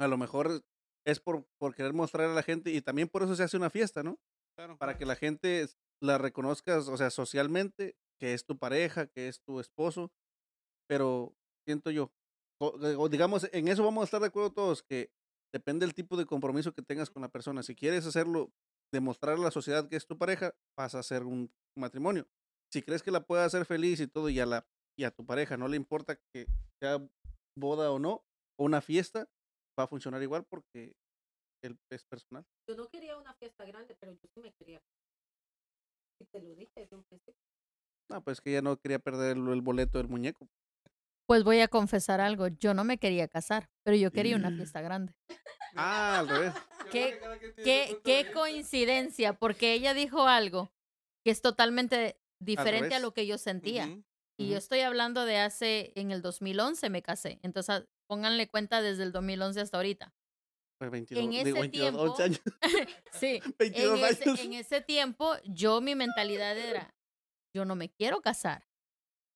[0.00, 0.62] A lo mejor
[1.06, 3.70] es por, por querer mostrar a la gente y también por eso se hace una
[3.70, 4.18] fiesta, ¿no?
[4.56, 4.76] Claro.
[4.78, 5.66] Para que la gente
[6.02, 10.10] la reconozcas, o sea, socialmente, que es tu pareja, que es tu esposo,
[10.88, 11.34] pero
[11.66, 12.12] siento yo,
[12.60, 15.10] o- o digamos, en eso vamos a estar de acuerdo todos, que
[15.52, 17.62] depende del tipo de compromiso que tengas con la persona.
[17.62, 18.52] Si quieres hacerlo,
[18.92, 22.26] demostrar a la sociedad que es tu pareja, vas a hacer un matrimonio.
[22.72, 24.66] Si crees que la puedes hacer feliz y todo, y a, la,
[24.98, 26.46] y a tu pareja no le importa que
[26.80, 26.98] sea
[27.56, 28.24] boda o no,
[28.58, 29.28] o una fiesta,
[29.78, 30.92] va a funcionar igual porque
[31.62, 32.44] él es personal.
[32.68, 34.82] Yo no quería una fiesta grande, pero yo sí me quería.
[36.20, 37.04] Y te lo dije desde un.
[38.10, 40.48] No, pues que ya no quería perder el, el boleto del muñeco.
[41.26, 42.48] Pues voy a confesar algo.
[42.48, 45.14] Yo no me quería casar, pero yo quería una fiesta grande.
[45.74, 46.54] Ah, al revés.
[46.92, 47.18] ¿Qué-
[47.64, 50.70] Qué, qué coincidencia, porque ella dijo algo
[51.24, 53.88] que es totalmente diferente a lo que yo sentía.
[54.36, 57.38] Y yo estoy hablando de hace, en el 2011 me casé.
[57.42, 60.12] Entonces, ah, pónganle cuenta desde el 2011 hasta ahorita.
[60.78, 62.40] Pues 22, En digo, ese 22, 11 años.
[63.12, 64.40] Sí, 22 en ese, años.
[64.40, 66.93] en ese tiempo yo mi mentalidad era,
[67.54, 68.66] yo no me quiero casar.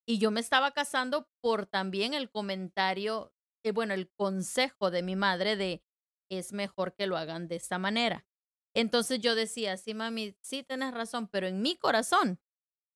[0.07, 5.17] Y yo me estaba casando por también el comentario, eh, bueno, el consejo de mi
[5.17, 5.85] madre de,
[6.31, 8.27] es mejor que lo hagan de esta manera.
[8.75, 12.41] Entonces yo decía, sí, mami, sí tienes razón, pero en mi corazón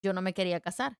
[0.03, 0.99] yo no me quería casar.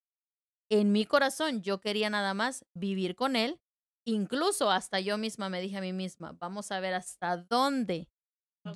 [0.71, 3.61] En mi corazón yo quería nada más vivir con él.
[4.07, 8.11] Incluso hasta yo misma me dije a mí misma, vamos a ver hasta dónde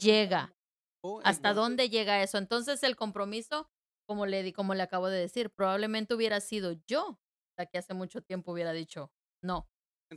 [0.01, 0.57] llega
[1.03, 2.39] Oh, hasta dónde llega eso.
[2.39, 3.71] Entonces el compromiso,
[4.07, 7.21] como le di, como le acabo de decir, probablemente hubiera sido yo
[7.59, 9.69] la que hace mucho tiempo hubiera dicho no,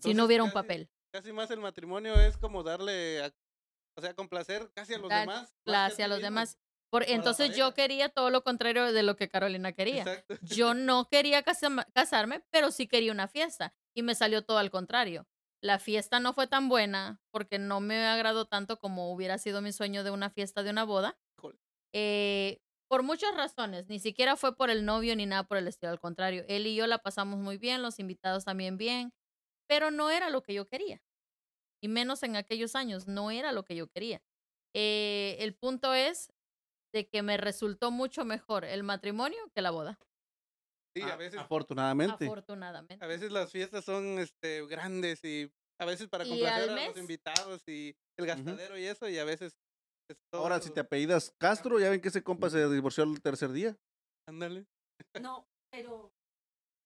[0.02, 0.90] si no hubiera un casi- papel.
[1.12, 3.34] Casi más el matrimonio es como darle, a-
[3.98, 5.54] o sea, complacer casi a los Dar demás.
[5.66, 6.26] Hacia ti los mismo.
[6.28, 6.58] demás.
[6.92, 10.02] Por, entonces yo quería todo lo contrario de lo que Carolina quería.
[10.04, 10.36] Exacto.
[10.42, 13.76] Yo no quería casarme, pero sí quería una fiesta.
[13.96, 15.28] Y me salió todo al contrario.
[15.62, 19.72] La fiesta no fue tan buena porque no me agradó tanto como hubiera sido mi
[19.72, 21.20] sueño de una fiesta de una boda.
[21.94, 25.92] Eh, por muchas razones, ni siquiera fue por el novio ni nada por el estilo,
[25.92, 26.46] al contrario.
[26.50, 29.14] Él y yo la pasamos muy bien, los invitados también bien,
[29.68, 31.04] pero no era lo que yo quería.
[31.82, 34.22] Y menos en aquellos años, no era lo que yo quería.
[34.76, 36.34] Eh, el punto es
[36.94, 40.00] de que me resultó mucho mejor el matrimonio que la boda,
[40.96, 42.26] Sí, a Ah, veces, Afortunadamente.
[42.26, 43.06] afortunadamente.
[43.06, 47.68] a veces las fiestas son este, grandes y a veces para complacer a los invitados
[47.68, 49.56] y el gastadero y eso, y a veces.
[50.34, 53.76] Ahora, si te apellidas Castro, ya ven que ese compa se divorció el tercer día.
[54.28, 54.66] Ándale.
[55.22, 56.12] No, pero.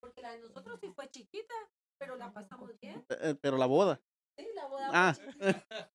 [0.01, 1.53] Porque la de nosotros sí fue chiquita,
[1.99, 3.05] pero la pasamos bien.
[3.09, 4.01] Eh, eh, pero la boda.
[4.37, 5.13] Sí, la boda Ah.
[5.13, 5.89] fue chiquita.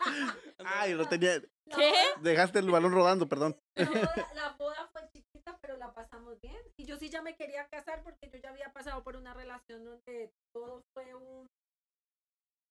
[0.64, 1.40] Ay, lo tenía.
[1.40, 1.92] ¿Qué?
[2.22, 3.56] Dejaste el balón rodando, perdón.
[3.76, 6.60] La boda, la boda fue chiquita, pero la pasamos bien.
[6.78, 9.84] Y yo sí ya me quería casar porque yo ya había pasado por una relación
[9.84, 11.46] donde todo fue un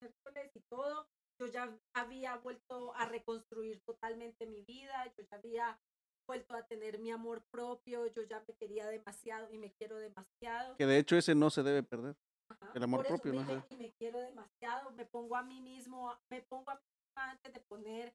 [0.02, 1.08] miércoles y todo.
[1.42, 5.12] Yo ya había vuelto a reconstruir totalmente mi vida.
[5.18, 5.80] Yo ya había
[6.30, 8.06] vuelto a tener mi amor propio.
[8.06, 10.78] Yo ya me quería demasiado y me quiero demasiado.
[10.78, 12.16] Que de hecho ese no se debe perder.
[12.52, 13.44] Ajá, el amor propio, ¿no?
[13.44, 17.32] me- Y me quiero demasiado, me pongo a mí mismo, me pongo a mí misma
[17.32, 18.14] antes de poner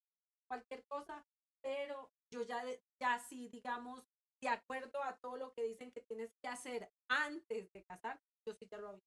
[0.48, 1.26] cualquier cosa,
[1.64, 2.62] pero yo ya,
[3.00, 4.06] ya sí, digamos,
[4.40, 8.54] de acuerdo a todo lo que dicen que tienes que hacer antes de casar, yo
[8.54, 9.02] sí ya lo había.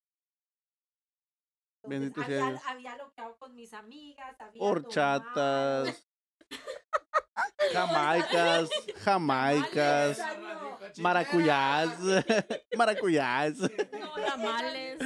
[1.83, 2.61] Entonces, Bendito sea había, Dios.
[2.67, 6.07] había lo que hago con mis amigas, había Horchatas.
[7.73, 7.73] tomado.
[7.73, 8.69] Jamaicas.
[9.03, 10.19] Jamaicas.
[10.97, 11.89] Maracuyás.
[12.77, 13.53] Maracuyás.
[14.27, 14.99] Tamales.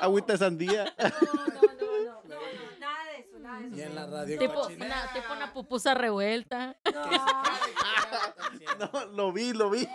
[0.00, 0.84] Agüita de sandía.
[0.98, 3.76] No, no, no, no, no, no, nada de eso, nada de eso.
[3.76, 6.76] Y en la radio Tipo una, tipo una pupusa revuelta.
[6.92, 7.02] No.
[8.92, 9.86] No, lo vi, lo vi.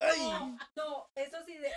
[0.00, 1.70] No, no, eso sí, de,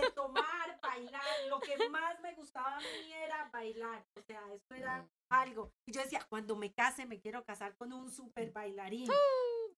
[0.00, 4.74] de tomar, bailar, lo que más me gustaba a mí era bailar, o sea, eso
[4.74, 5.72] era algo.
[5.86, 9.08] Y yo decía, cuando me case, me quiero casar con un super bailarín.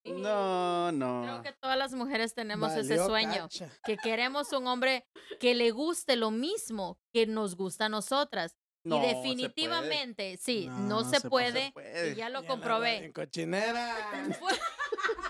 [0.05, 1.43] No, Creo no.
[1.43, 3.71] que todas las mujeres tenemos ese sueño, cacha.
[3.85, 5.05] que queremos un hombre
[5.39, 8.57] que le guste lo mismo que nos gusta a nosotras.
[8.83, 12.13] No, y definitivamente, sí, no, No, se, se puede, puede.
[12.13, 13.13] y ya lo Y en comprobé.
[13.13, 13.95] cochinera.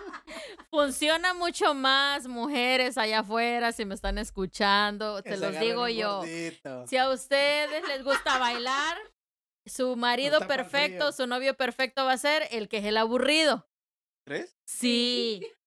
[0.70, 6.18] Funciona mucho más, mujeres allá afuera, si me están escuchando, te los digo yo.
[6.18, 6.86] gordito.
[6.86, 8.96] Si a ustedes les gusta bailar,
[9.66, 13.68] su marido perfecto, su novio perfecto va a ser el que es el aburrido.
[14.24, 14.56] ¿Crees?
[14.66, 15.40] Sí,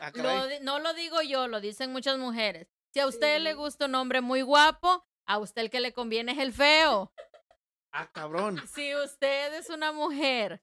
[0.00, 2.68] Ah, lo no lo digo yo, lo dicen muchas mujeres.
[2.92, 6.32] Si a usted le gusta un hombre muy guapo, a usted el que le conviene
[6.32, 7.12] es el feo.
[7.92, 8.62] Ah, cabrón.
[8.68, 10.62] Si usted es una mujer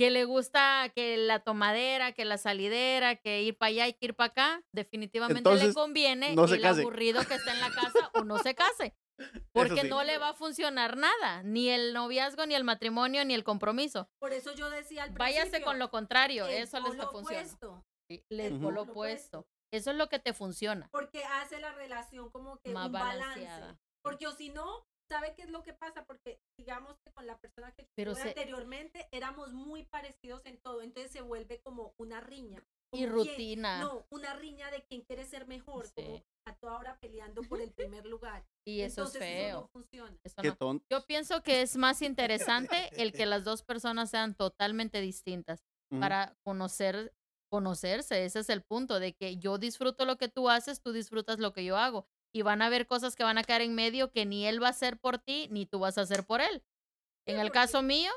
[0.00, 4.06] que le gusta que la tomadera, que la salidera, que ir para allá y que
[4.06, 6.80] ir para acá, definitivamente le conviene no se el case.
[6.80, 8.94] aburrido que está en la casa o no se case.
[9.52, 9.88] Porque sí.
[9.90, 14.08] no le va a funcionar nada, ni el noviazgo, ni el matrimonio, ni el compromiso.
[14.18, 17.10] Por eso yo decía al Váyase principio, con lo contrario, el eso les funciona.
[17.10, 18.62] opuesto, Sí, Les Ujú.
[18.62, 19.38] polo Polo opuesto.
[19.40, 19.50] opuesto.
[19.70, 20.88] Eso es lo que te funciona.
[20.90, 23.20] Porque hace la relación como que Más un balance.
[23.44, 23.78] balanceada.
[24.02, 26.04] Porque o si no, ¿sabe qué es lo que pasa?
[26.06, 30.80] Porque digamos que con la persona que Pero se- anteriormente éramos muy parecidos en todo,
[30.82, 32.64] entonces se vuelve como una riña.
[32.92, 33.80] Y como rutina.
[33.80, 36.24] No, una riña de quien quiere ser mejor, como Sí.
[36.46, 38.44] a toda hora peleando por el primer lugar.
[38.66, 39.60] Y eso Entonces es eso feo.
[39.60, 40.18] no funciona.
[40.24, 40.56] Eso Qué no.
[40.56, 40.86] tonto.
[40.90, 42.00] Yo pienso que es más
[42.82, 45.62] interesante el que las dos personas sean totalmente distintas
[46.00, 47.12] para conocer
[47.52, 51.40] conocerse, ese es el punto, de que yo disfruto lo que tú haces, tú disfrutas
[51.40, 52.06] lo que yo hago.
[52.32, 54.68] Y van a haber cosas que van a caer en medio que ni él va
[54.68, 56.62] a hacer por ti, ni tú vas a hacer por él.
[57.26, 58.10] En el caso mío,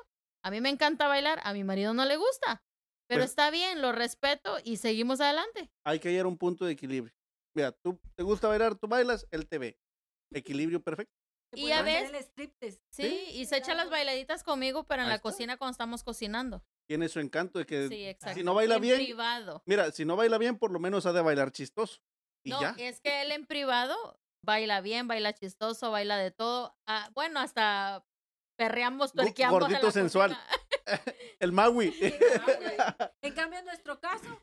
[0.44, 2.64] a mí me encanta bailar, a mi marido no le gusta,
[3.08, 5.72] pero Pues- está bien, lo respeto y seguimos adelante.
[5.86, 7.14] Hay que hallar un punto de equilibrio.
[7.56, 9.80] Mira, tú te gusta bailar, tú bailas, él te ve.
[10.32, 11.14] Equilibrio perfecto.
[11.56, 12.82] Y a veces- striptease.
[12.92, 15.30] Sí, y se echa las bailaditas conmigo, pero en Ahí la está.
[15.30, 16.64] cocina cuando estamos cocinando.
[16.88, 19.62] Tiene su encanto de que, Sí, si no baila en bien, privado.
[19.68, 22.02] mira, si no baila bien, por lo menos ha de bailar chistoso.
[22.46, 22.76] Y no, ya.
[22.78, 26.76] es que él en privado baila bien, baila chistoso, baila de todo.
[26.88, 28.06] Ah, bueno, hasta
[28.58, 29.60] perreamos, tuerqueamos.
[29.60, 30.38] gordito sensual.
[31.40, 31.96] El Maui.
[33.22, 34.42] En cambio, en nuestro caso,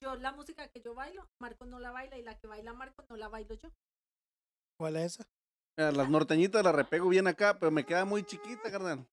[0.00, 3.04] yo la música que yo bailo, Marco no la baila y la que baila Marco
[3.08, 3.70] no la bailo yo.
[4.78, 5.28] ¿Cuál es esa?
[5.78, 9.06] Mira, Las norteñitas las repego bien acá, pero me queda muy chiquita, carnal.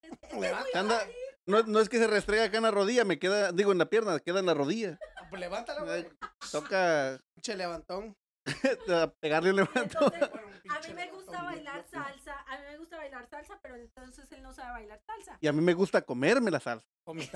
[0.73, 1.07] Anda-
[1.45, 3.89] no, no es que se restrega acá en la rodilla, me queda, digo, en la
[3.89, 4.97] pierna, queda en la rodilla.
[5.33, 6.07] Pues levántala, Ay,
[6.51, 8.15] Toca Pinche levantón.
[9.19, 9.81] pegarle un levanto.
[9.81, 13.27] Entonces, Bueno, un a mí me gusta levantón, bailar salsa, a mí me gusta bailar
[13.27, 15.39] salsa, pero entonces él no sabe bailar salsa.
[15.41, 16.85] Y a mí me gusta comerme la salsa.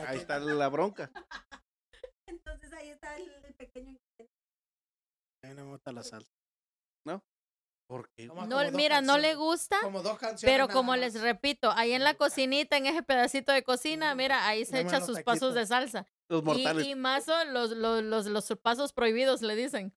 [0.05, 1.09] Ahí está la bronca.
[2.27, 3.97] Entonces ahí está el, el pequeño.
[5.43, 6.31] A mí no me gusta la salsa.
[7.87, 8.27] ¿Por qué?
[8.27, 10.43] No, como mira, no le gusta, Como dos canciones.
[10.43, 14.65] pero como les repito, ahí en la cocinita, en ese pedacito de cocina, mira, ahí
[14.65, 16.05] se Dame echa sus pasos de salsa.
[16.29, 16.85] Los Y, mortales.
[16.87, 19.95] y más o los, los, los, los pasos prohibidos, le dicen.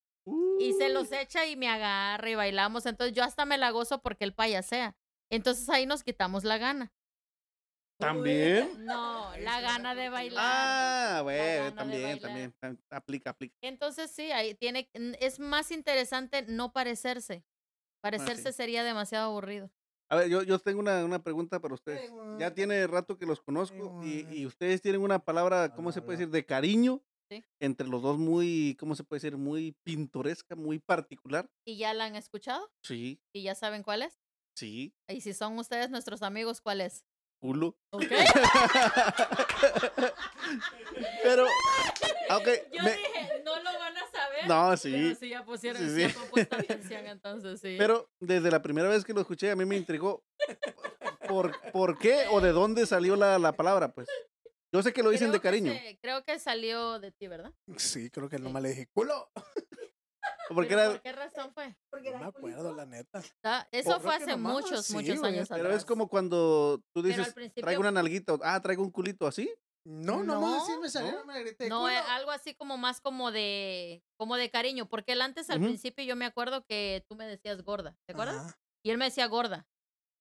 [0.61, 2.87] Y se los echa y me agarra y bailamos.
[2.87, 4.97] Entonces yo hasta me la gozo porque el payasea.
[5.31, 6.93] Entonces ahí nos quitamos la gana.
[7.99, 8.85] ¿También?
[8.87, 10.43] No, la gana de bailar.
[10.47, 12.55] Ah, bueno, también, también.
[12.61, 13.55] tam- Aplica, aplica.
[13.61, 14.89] Entonces sí, ahí tiene,
[15.21, 17.45] es más interesante no parecerse.
[18.03, 19.71] Parecerse sería demasiado aburrido.
[20.11, 22.11] A ver, yo, yo tengo una, una pregunta para ustedes.
[22.39, 26.19] Ya tiene rato que los conozco y, y ustedes tienen una palabra, ¿cómo se puede
[26.19, 26.33] decir?
[26.33, 27.01] De cariño.
[27.31, 27.45] Sí.
[27.61, 29.37] Entre los dos muy, ¿cómo se puede decir?
[29.37, 31.49] Muy pintoresca, muy particular.
[31.65, 32.73] ¿Y ya la han escuchado?
[32.83, 34.19] Sí, ¿Y ya saben cuál es?
[34.57, 37.05] sí, Y si son ustedes nuestros amigos, ¿cuál es?
[37.41, 37.79] culo.
[37.91, 38.03] ¿Ok?
[41.23, 41.45] Pero,
[42.37, 42.97] ok, Yo me-
[44.55, 45.15] no, Pero sí.
[45.15, 46.15] sí, ya pusieron, Sí, sí, sí.
[46.51, 47.77] ya atención, entonces sí.
[47.79, 50.25] Pero desde la primera vez que lo escuché, a mí me intrigó.
[51.29, 53.93] ¿Por, por qué o de dónde salió la, la palabra?
[53.93, 54.09] Pues
[54.73, 55.73] yo sé que lo dicen Creo de cariño.
[55.73, 57.53] se- creo que salió de ti, ¿verdad?
[57.77, 58.43] Sí, creo que Sí.
[58.43, 59.31] nomás le dije culo.
[60.49, 61.77] Porque Pero era, ¿Por qué razón fue?
[61.91, 63.23] Porque No me acuerdo, la neta.
[63.45, 65.77] Ah, Eso fue hace nomás, muchos, sí, muchos años pero atrás.
[65.79, 69.49] es como cuando tú Pero dices, traigo una nalguita, ah, traigo un culito así.
[69.85, 71.19] No, No, nomás así me salió, no.
[71.21, 71.69] no me grité.
[71.69, 71.89] no, culo.
[71.91, 75.67] eh, algo así como más como de, como de cariño, porque él antes al Ujú.
[75.69, 78.37] principio yo me acuerdo que tú me decías gorda, ¿te acuerdas?
[78.37, 78.59] Ajá.
[78.85, 79.67] Y él me decía gorda.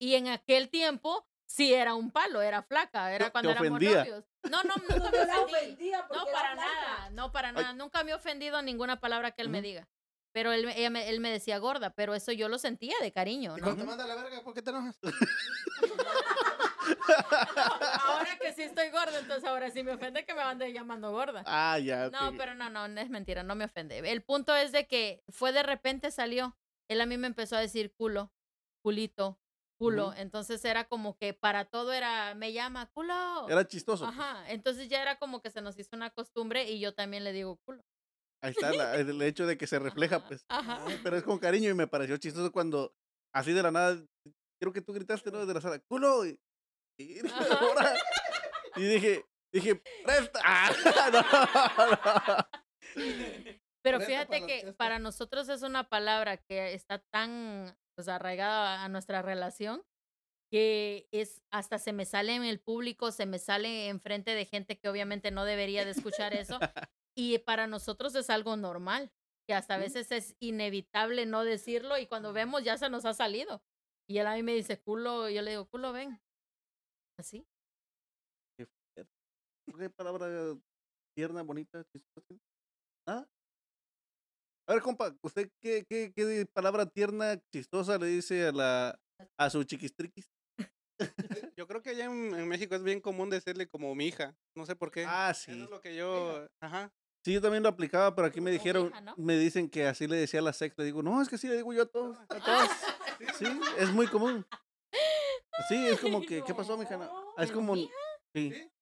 [0.02, 3.82] Y en aquel tiempo sí era un palo, era flaca, era Te- cuando te éramos
[3.82, 4.24] novios.
[4.50, 5.92] No, no, No, nunca no me ofendí.
[5.92, 7.54] No, para nada, no, para Ay.
[7.56, 7.74] nada.
[7.74, 9.68] Nunca me he ofendido ninguna palabra que él me Ujú.
[9.68, 9.90] diga.
[10.32, 13.12] Pero él, me- ella me, él me decía gorda, pero eso yo lo sentía de
[13.12, 13.66] cariño, Y ¿no?
[13.66, 14.98] cuando te manda la verga, ¿por qué te enojas?
[18.06, 21.44] ahora que sí estoy gorda, entonces ahora sí me ofende que me ande llamando gorda.
[21.46, 22.10] Ah, ya.
[22.10, 22.36] No, ok.
[22.38, 24.00] pero no, no, no es mentira, no me ofende.
[24.00, 26.58] El punto es de que fue de repente salió.
[26.90, 28.32] Él a mí me empezó a decir culo,
[28.82, 29.40] culito,
[29.78, 30.14] culo.
[30.16, 33.48] Entonces era como que para todo era, me llama culo.
[33.48, 34.06] Era chistoso.
[34.06, 37.32] Ajá, entonces ya era como que se nos hizo una costumbre y yo también le
[37.32, 37.84] digo culo.
[38.42, 40.46] Ahí está la- el hecho de que se refleja, Ajá, pues.
[40.48, 40.86] Ajá.
[41.04, 42.94] Pero es con cariño y me pareció chistoso cuando,
[43.34, 44.02] así de la nada,
[44.62, 45.40] creo que tú gritaste, ¿no?
[45.40, 46.26] Desde la sala, culo.
[46.26, 46.40] Y.
[47.60, 47.96] ahora-
[48.76, 50.40] y dije, dije, presta.
[50.44, 50.72] Ah,
[51.78, 52.48] no, no.
[53.82, 59.22] Pero fíjate que para nosotros es una palabra que está tan pues, arraigada a nuestra
[59.22, 59.84] relación
[60.52, 64.80] que es hasta se me sale en el público, se me sale enfrente de gente
[64.80, 66.60] que obviamente no debería de escuchar eso
[67.16, 69.12] y para nosotros es algo normal,
[69.48, 73.14] que hasta a veces es inevitable no decirlo y cuando vemos ya se nos ha
[73.14, 73.62] salido.
[74.10, 76.20] Y él a mí me dice, culo, yo le digo, culo, ven.
[77.20, 77.46] Así.
[78.58, 80.28] ¿Qué palabra
[81.14, 82.34] tierna, bonita, chistosa?
[83.06, 83.28] ¿Ah?
[84.68, 89.00] A ver, compa, ¿usted qué, qué, qué palabra tierna, chistosa le dice a la
[89.38, 90.32] a su chiquistriquis?
[91.58, 94.34] Yo creo que allá en, en México es bien común decirle como mi hija.
[94.56, 95.06] No sé por qué.
[95.06, 95.62] Ah, Eso sí.
[95.62, 96.48] es lo que yo.
[96.62, 96.94] Ajá.
[97.26, 99.16] Sí, yo también lo aplicaba, pero aquí me dijeron, hija, ¿no?
[99.18, 100.84] me dicen que así le decía a la secta.
[100.84, 102.70] Digo, no, es que así le digo yo a todos, a todas.
[103.38, 103.46] Sí,
[103.78, 104.46] es muy común.
[105.68, 106.98] Sí, es como que, ¿qué pasó, mija?
[106.98, 107.90] No, Es como, sí.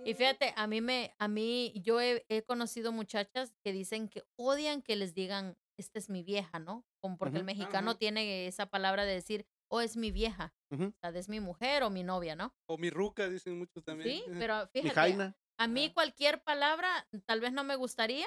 [0.06, 4.24] Y fíjate, a mí me, a mí, yo he, he conocido muchachas que dicen que
[4.38, 6.86] odian que les digan, esta es mi vieja, ¿no?
[7.02, 7.48] Como porque el Ujú.
[7.48, 8.00] mexicano Ajá.
[8.00, 10.86] tiene esa palabra de decir, oh, es mi vieja, Ujú.
[10.86, 12.56] o sea, es mi mujer o mi novia, ¿no?
[12.68, 14.10] O mi ruca, dicen muchos también.
[14.10, 15.36] Sí, pero Mi fíjate, jaina.
[15.58, 18.26] a mí cualquier palabra tal vez no me gustaría,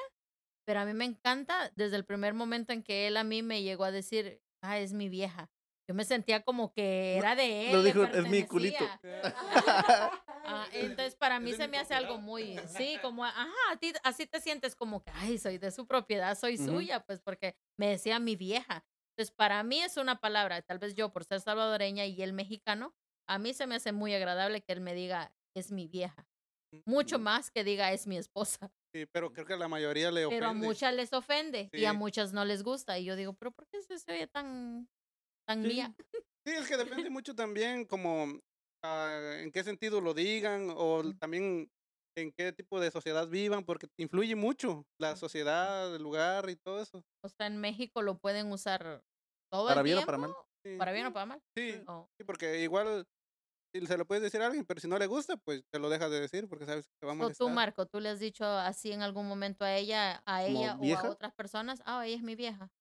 [0.66, 3.62] Pero a mí me encanta desde el primer momento en que él a mí me
[3.62, 5.50] llegó a decir, ah, es mi vieja.
[5.90, 7.72] Yo me sentía como que era de él.
[7.72, 8.84] lo dijo, "Es mi culito".
[10.46, 14.26] Ah, entonces para mí se me hace algo muy, sí, como, ajá, a ti así
[14.26, 16.66] te sientes como que, ay, soy de su propiedad, soy Ujú.
[16.76, 18.84] suya, pues porque me decía mi vieja.
[19.16, 22.94] Entonces para mí es una palabra, tal vez yo por ser salvadoreña y él mexicano,
[23.28, 26.28] a mí se me hace muy agradable que él me diga, es mi vieja.
[26.86, 27.24] Mucho Mm.
[27.24, 28.72] más que diga, es mi esposa.
[28.92, 30.36] Sí, pero creo que a la mayoría le ofende.
[30.36, 31.98] Pero a muchas les ofende y a Sí.
[31.98, 32.98] muchas no les gusta.
[32.98, 34.88] Y yo digo, pero ¿por qué se, se oye tan,
[35.50, 35.68] tan Sí.
[35.68, 35.96] mía?
[36.46, 38.40] Sí, es que depende mucho también como
[38.84, 41.70] ah, en qué sentido lo digan o también
[42.16, 46.82] en qué tipo de sociedad vivan, porque influye mucho la sociedad, el lugar y todo
[46.82, 47.04] eso.
[47.22, 49.02] O sea, en México lo pueden usar
[49.50, 50.04] todo Para el bien o tiempo.
[50.04, 50.36] para mal.
[50.64, 51.42] Sí, Para bien o para mal.
[51.56, 53.06] sí, Oh, sí, porque igual
[53.86, 56.10] se lo puedes decir a alguien, pero si no le gusta, pues te lo dejas
[56.10, 57.30] de decir porque sabes que te va a O molestar.
[57.30, 60.76] tú, Marco, tú le has dicho así en algún momento a ella, a ¿Como ella
[60.80, 61.08] o vieja?
[61.08, 62.72] a otras personas, ah, ella es mi vieja.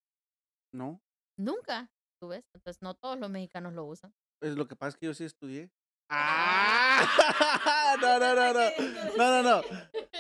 [0.74, 1.02] No,
[1.38, 2.44] Nunca, tú ves.
[2.54, 4.14] Entonces, no todos los mexicanos lo usan.
[4.42, 5.72] es lo que pasa es que yo sí estudié.
[6.10, 7.00] ¡Ah!
[8.02, 8.70] No, no, no, no.
[9.18, 9.62] No, no, no.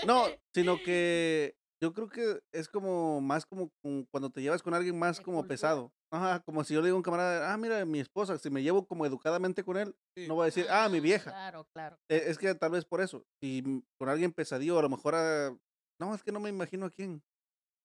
[0.06, 4.74] No, sino que yo creo que es como más como, como cuando te llevas con
[4.74, 5.93] alguien más como pesado.
[6.12, 8.64] Ajá, como si yo le digo a un camarada, ah, mira, mi esposa, si me
[8.64, 10.28] llevo como educadamente con él, Sí.
[10.28, 11.30] no voy a decir, ah, mi vieja.
[11.32, 11.97] Claro, claro.
[12.10, 13.24] Eh, Es que tal vez por eso.
[13.41, 13.64] Si
[14.00, 15.56] con alguien pesadillo, a lo mejor, ah,
[16.00, 17.22] no, es que no me imagino a quién.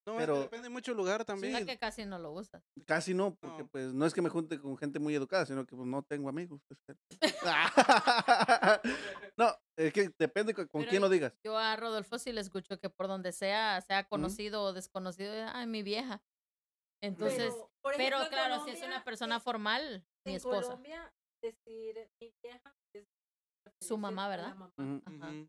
[0.07, 1.55] No, pero- depende mucho lugar O también.
[1.55, 2.63] sea que casi no lo usas.
[2.85, 3.67] Casi no, porque No.
[3.69, 6.29] pues no es que me junte con gente muy educada, sino que pues, no tengo
[6.29, 6.61] amigos.
[6.67, 6.79] pues,
[9.37, 9.47] no,
[9.77, 11.33] es que depende con, Pero quién lo digas.
[11.43, 15.67] Yo a Rodolfo sí le escucho que por donde sea, sea conocido o desconocido, ay,
[15.67, 16.21] mi vieja.
[17.03, 17.53] Entonces,
[17.97, 20.61] Pero, en claro, si es una persona en- formal, mi en esposa.
[20.63, 23.05] Colombia, decir mi vieja es
[23.81, 24.55] Su mamá, ¿verdad?
[24.55, 25.47] mamá.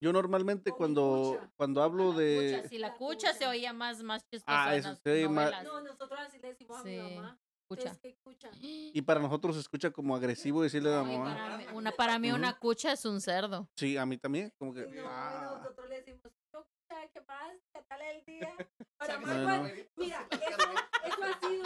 [0.00, 1.52] Yo normalmente cuando, cucha.
[1.56, 2.56] cuando hablo La de...
[2.56, 3.50] cucha, si la La cucha se cucha.
[3.50, 5.64] oía más, más chistoso Ah, eso se oye más-.
[5.64, 6.88] No, nosotros así le decimos a Sí.
[6.90, 7.38] mi mamá.
[7.68, 7.90] Cucha.
[7.90, 8.50] Es que escucha.
[8.62, 11.34] Y para nosotros se escucha como agresivo decirle a la mamá.
[11.34, 13.68] para mí, una, para mí una cucha es un cerdo.
[13.76, 14.86] Sí, a mí también, como que...
[14.86, 16.22] No, ah, nosotros le decimos,
[16.54, 17.52] "Yo, escucha, ¿qué más?
[17.74, 18.54] ¿Qué tal el día?
[18.98, 19.68] Para No, no.
[19.96, 20.70] mira, eso,
[21.04, 21.64] eso ha sido,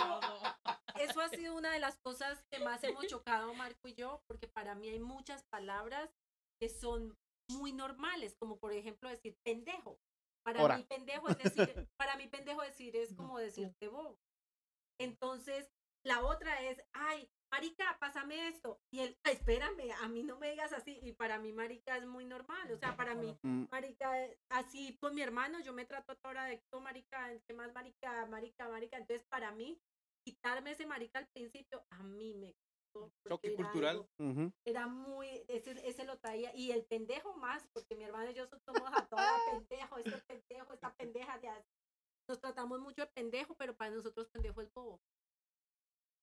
[0.98, 4.48] eso ha sido una de las cosas que más hemos chocado Marco y yo, porque
[4.48, 6.10] para mí hay muchas palabras
[6.60, 7.16] que son
[7.58, 9.98] muy normales, como por ejemplo decir pendejo.
[10.44, 10.76] Para Ora.
[10.76, 11.44] mí pendejo es decir,
[11.98, 14.18] para mí pendejo decir es como decirte bobo.
[15.00, 15.70] Entonces,
[16.04, 18.80] la otra es, ay, marica, pásame esto.
[18.92, 20.98] Y él, "Ay, espérame, a mí no me digas así.
[21.02, 22.72] Y para mí, marica, es muy normal.
[22.72, 24.12] O sea, para mí, mm, marica,
[24.50, 28.68] así con mi hermano, yo me trato ahora de todo, marica, ¿qué más marica, marica,
[28.68, 28.96] marica?
[28.96, 29.80] Entonces, para mí,
[30.24, 32.54] quitarme ese marica al principio, a mí me
[33.28, 33.96] Choque era cultural.
[34.18, 38.34] algo- era muy, ese, ese lo traía, y el pendejo más, porque mi hermano y
[38.34, 41.70] yo somos a toda pendejo, este pendejo, esta pendeja de así.
[42.28, 45.00] Nos tratamos mucho de pendejo, pero para nosotros pendejo es bobo.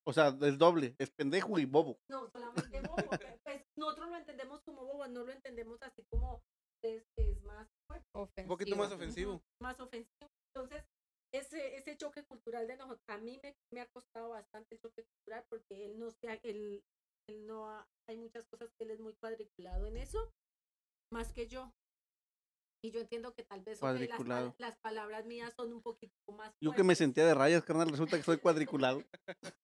[0.08, 2.00] O sea, el doble, es pendejo y bobo.
[2.10, 3.10] No, solamente bobo.
[3.10, 6.42] pe- pues nosotros lo entendemos como bobo, no lo entendemos así como
[6.84, 8.42] es, es más fuerte.
[8.42, 9.34] Un poquito más Ofensivo.
[9.36, 9.44] ofensivo.
[9.62, 10.30] Más ofensivo.
[10.56, 10.84] Entonces,
[11.32, 15.04] ese, ese choque cultural de nosotros, a mí me, me ha costado bastante el choque
[15.04, 16.84] cultural porque él no se ha- él,
[17.30, 20.32] él no ha- hay muchas cosas que él es muy cuadriculado en eso,
[21.14, 21.72] más que yo.
[22.82, 23.82] Y yo entiendo que tal vez
[24.58, 28.16] las, palabras mías son un poquito más Yo que me sentía de rayas, carnal, resulta
[28.18, 29.04] que soy cuadriculado.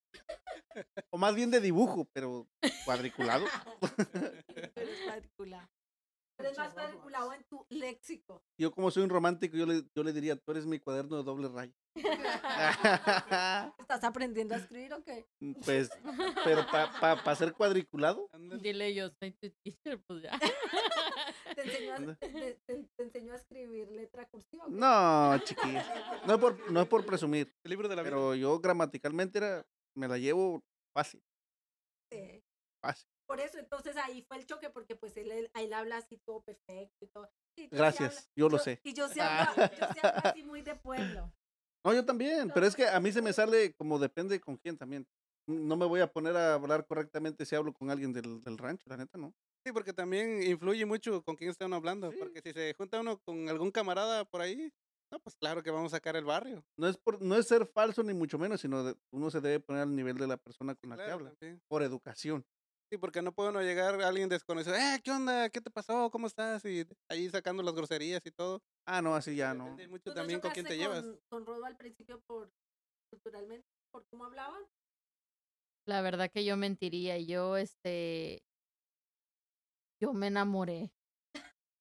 [1.10, 2.50] O más bien de dibujo, pero
[2.84, 3.46] cuadriculado.
[4.76, 5.70] pero es cuadriculado.
[6.38, 8.44] Pero es más cuadriculado en tu léxico.
[8.60, 11.24] Yo como soy un romántico, yo le, yo le diría, tú eres mi cuaderno de
[11.24, 11.74] doble raya.
[13.80, 15.26] ¿Estás aprendiendo a escribir o qué?
[15.64, 15.90] pues,
[16.44, 18.30] pero para pa, ser cuadriculado.
[18.62, 20.32] Dile yo soy tu teacher, pues ya.
[21.56, 22.16] ¿Te enseñó a, Anda.
[22.16, 24.66] te, te- te- te enseñó a escribir letra cursiva?
[24.66, 24.76] o qué?
[24.76, 25.86] no, chiquillos.
[26.28, 28.12] No es por, no es por presumir, El libro de la vida.
[28.12, 29.66] pero yo gramaticalmente era,
[29.96, 30.62] me la llevo
[30.94, 31.24] fácil,
[32.12, 32.44] Sí.
[32.84, 33.08] fácil.
[33.28, 36.42] Por eso, entonces ahí fue el choque, porque pues él, él, él habla así todo
[36.44, 37.30] perfecto y todo.
[37.58, 38.80] Y tú sí Gracias, hablas- yo lo sé.
[38.84, 41.32] Y yo sí hablo, yo sí hablo así muy de pueblo.
[41.84, 44.78] No, yo también, pero es que a mí se me sale como depende con quién
[44.78, 45.08] también.
[45.48, 48.90] No me voy a poner a hablar correctamente si hablo con alguien del, del rancho,
[48.90, 49.32] la neta, ¿no?
[49.64, 52.12] Sí, porque también influye mucho con quién está uno hablando.
[52.12, 52.18] Sí.
[52.18, 54.72] Porque si se junta uno con algún camarada por ahí,
[55.12, 56.66] no, pues claro que vamos a sacar el barrio.
[56.78, 59.60] No es, por, no es ser falso ni mucho menos, sino de- uno se debe
[59.60, 61.62] poner al nivel de la persona con la que habla, también.
[61.68, 62.44] por educación.
[62.92, 65.50] Sí, porque no puede uno llegar a alguien desconocido, eh, ¿qué onda?
[65.50, 66.10] ¿Qué te pasó?
[66.12, 66.64] ¿Cómo estás?
[66.66, 68.62] Y ahí sacando las groserías y todo.
[68.86, 69.66] Ah, no, así ya no.
[69.66, 71.20] Depende mucho ¿Tú no también con quién te chocaste llevas.
[71.30, 72.52] Con, con Rodo al principio por
[73.10, 74.62] culturalmente, por cómo hablaban.
[75.88, 77.18] La verdad que yo mentiría.
[77.18, 78.44] Yo, este.
[80.00, 80.92] Yo me enamoré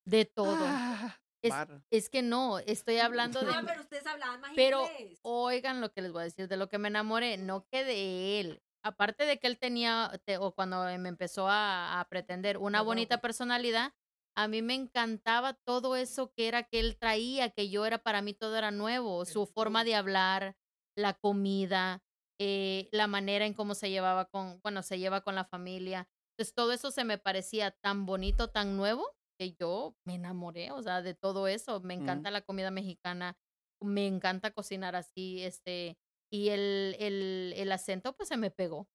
[0.07, 0.57] de todo.
[0.61, 1.53] Ah, Es-.
[1.91, 3.53] Es que no, estoy hablando de...
[3.53, 5.19] Ah, pero ustedes hablaban más Pero inglés.
[5.23, 8.41] oigan lo que les voy a decir, de lo que me enamoré, no que de
[8.41, 8.63] él.
[8.85, 13.19] Aparte de que él tenía, te- o cuando me empezó a, a pretender una bonita
[13.21, 13.93] personalidad,
[14.37, 18.21] a mí me encantaba todo eso que era que él traía, que yo era, para
[18.21, 20.57] mí todo era nuevo, su forma de hablar,
[20.97, 22.05] la comida,
[22.39, 26.09] eh, la manera en cómo se llevaba con, bueno, se lleva con la familia.
[26.37, 29.07] Entonces todo eso se me parecía tan bonito, tan nuevo,
[29.39, 31.81] que yo me enamoré, o sea, de todo eso.
[31.81, 32.27] Me Ujú.
[32.27, 33.39] encanta la comida mexicana,
[33.81, 35.99] me encanta cocinar así, este,
[36.35, 38.89] y el, el, el acento pues se me pegó.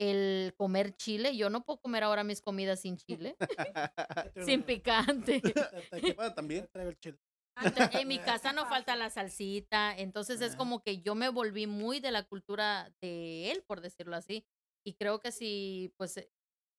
[0.00, 3.36] El comer chile, yo no puedo comer ahora mis comidas sin chile,
[4.44, 5.40] sin picante.
[6.16, 6.68] Bueno, también.
[6.72, 7.18] Traigo el chile.
[7.56, 11.66] Ent- En mi casa no falta la salsita, entonces es como que yo me volví
[11.66, 14.44] muy de la cultura de él, por decirlo así.
[14.84, 16.30] Y creo que si, pues, eh,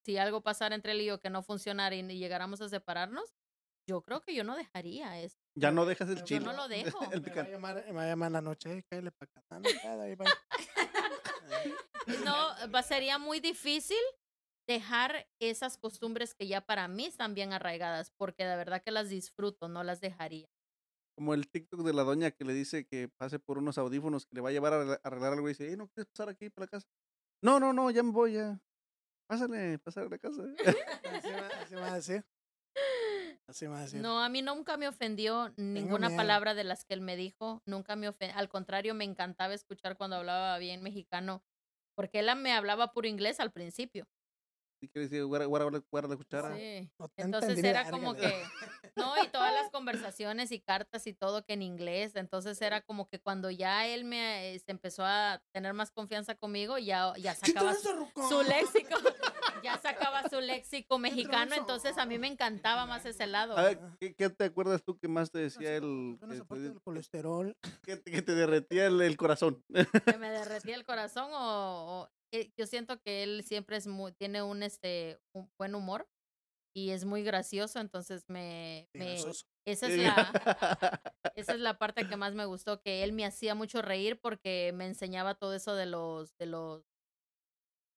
[0.03, 3.33] si algo pasara entre él y yo que no funcionara y y llegáramos a separarnos,
[3.87, 5.37] yo creo que yo no dejaría eso.
[5.57, 6.45] Ya no dejas el Yo chile.
[6.45, 6.67] no lo
[6.99, 7.03] dejo.
[7.03, 7.51] El Me va, a picante.
[7.51, 9.59] llamar, me va a llamar en la noche, eh, cállale para acá.
[12.07, 12.23] No.
[12.23, 13.97] No, va- sería muy difícil
[14.67, 19.09] dejar esas costumbres que ya para mí están bien arraigadas, porque de verdad que las
[19.09, 20.47] disfruto, no las dejaría.
[21.17, 24.35] Como el TikTok de la doña que le dice que pase por unos audífonos que
[24.35, 26.49] le va a llevar a arregla- arreglar algo y dice, "Ey, ¿no quieres pasar aquí
[26.49, 26.87] para la casa?
[27.43, 28.59] No, no, no, ya me voy ya.
[29.27, 30.43] Pásale, pásale a la casa.
[31.25, 32.25] Así va, así va a decir.
[33.47, 34.01] Así decir.
[34.01, 37.95] No, a mí nunca me ofendió ninguna palabra de las que él me dijo, nunca
[37.95, 41.43] me ofendió, al contrario, me encantaba escuchar cuando hablaba bien mexicano,
[41.95, 44.07] porque él me hablaba puro inglés al principio.
[44.85, 46.55] Y que decir, guarda, guarda, guarda la cuchara.
[46.55, 46.87] Sí.
[46.99, 48.31] No Entonces era como que,
[48.95, 53.07] no, y todas las conversaciones y cartas y todo que en inglés, entonces era como
[53.09, 57.33] que cuando ya él me eh, se empezó a tener más confianza conmigo, ya, ya
[57.33, 57.89] sacaba su,
[58.29, 58.95] su léxico,
[59.63, 63.57] ya sacaba su léxico mexicano, entonces a mí me encantaba más ese lado.
[63.57, 66.17] A ver, ¿qué, qué te acuerdas tú que más te decía el...
[66.21, 67.57] Que te, del colesterol.
[67.83, 69.63] que te- que te derretía el, el corazón?
[70.05, 74.13] que me derretía el corazón o, o, eh, yo siento que él siempre es muy,
[74.13, 76.09] tiene un este un buen humor
[76.75, 78.89] y es muy gracioso, entonces me,
[79.65, 80.39] esa es la
[81.35, 84.71] esa es la parte que más me gustó que él me hacía mucho reír porque
[84.75, 86.85] me enseñaba todo eso de los de los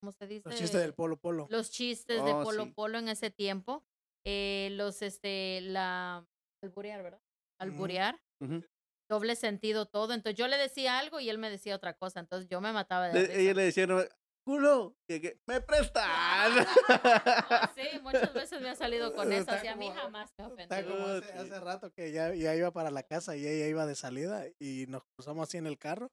[0.01, 0.45] ¿cómo se dice?
[0.49, 1.51] Los chistes del polo polo.
[1.51, 2.73] los chistes de Oh, Polo sí.
[2.73, 3.85] Polo en ese tiempo,
[4.25, 6.27] eh, los este la
[6.61, 7.21] alburear, ¿verdad?
[7.59, 8.63] Alburear Ujú.
[9.09, 10.13] Doble sentido todo.
[10.13, 12.19] Entonces yo le decía algo y él me decía otra cosa.
[12.19, 13.39] Entonces yo me mataba de Le- risa.
[13.39, 14.01] ella le decía, no,
[14.45, 16.67] culo, que, que, me prestas.
[17.75, 19.41] Sí, muchas veces me ha salido con eso.
[19.41, 20.95] Está Así a mí jamás me Está ofendió.
[20.97, 23.95] como hace, hace rato que ya, ya iba para la casa y ella iba de
[23.95, 26.11] salida y nos cruzamos así en el carro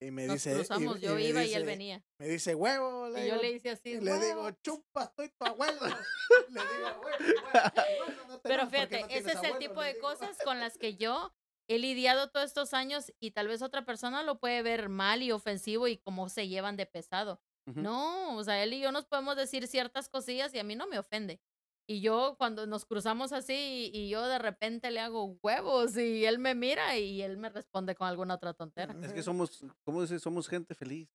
[0.00, 2.04] y me Nos dice y- cruzamos, yo me iba y él dice- venía.
[2.20, 3.90] me dice huevo le Y yo digo, le hice así.
[3.92, 5.80] y le digo chupa estoy tu abuelo
[6.50, 7.16] le digo "Huevo, huevo,
[8.08, 10.06] huevo, no Pero fíjate, no ese es el abuelo", tipo de digo.
[10.08, 11.32] cosas con las que yo
[11.68, 15.32] he lidiado todos estos años y tal vez otra persona lo puede ver mal y
[15.32, 17.40] ofensivo y cómo se llevan de pesado.
[17.66, 20.86] No, o sea, él y yo nos podemos decir ciertas cosillas y a mí no
[20.86, 21.40] me ofende.
[21.86, 26.24] Y yo cuando nos cruzamos así y, y yo de repente le hago huevos y
[26.26, 28.94] él me mira y él me responde con alguna otra tontera.
[29.02, 30.22] Es que somos, ¿cómo dices?
[30.22, 31.08] Somos gente feliz.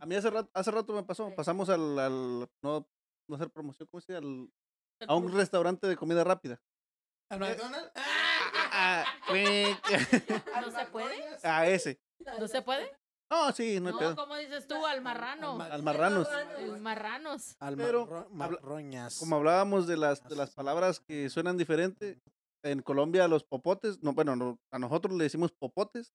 [0.00, 1.34] A mí hace rato, hace rato me pasó, Sí.
[1.36, 2.88] pasamos al, al no,
[3.28, 4.24] no hacer promoción, ¿cómo se dice?
[4.26, 4.50] Al-
[5.08, 6.60] a un restaurante de comida rápida.
[7.30, 7.90] ¿Al McDonald's?
[8.82, 9.04] Ah.
[10.64, 11.38] ¿No se puede?
[11.42, 12.00] a ese.
[12.38, 12.90] ¿No se puede?
[13.30, 15.60] No, sí, no hay No, como dices tú, al marrano.
[15.60, 16.28] Al Al marranos.
[16.58, 17.56] El marranos.
[17.60, 19.18] Al marroñas.
[19.18, 22.18] Como hablábamos de las, de las palabras que suenan diferente,
[22.64, 26.12] en Colombia los popotes, no, bueno, no, a nosotros le decimos popotes,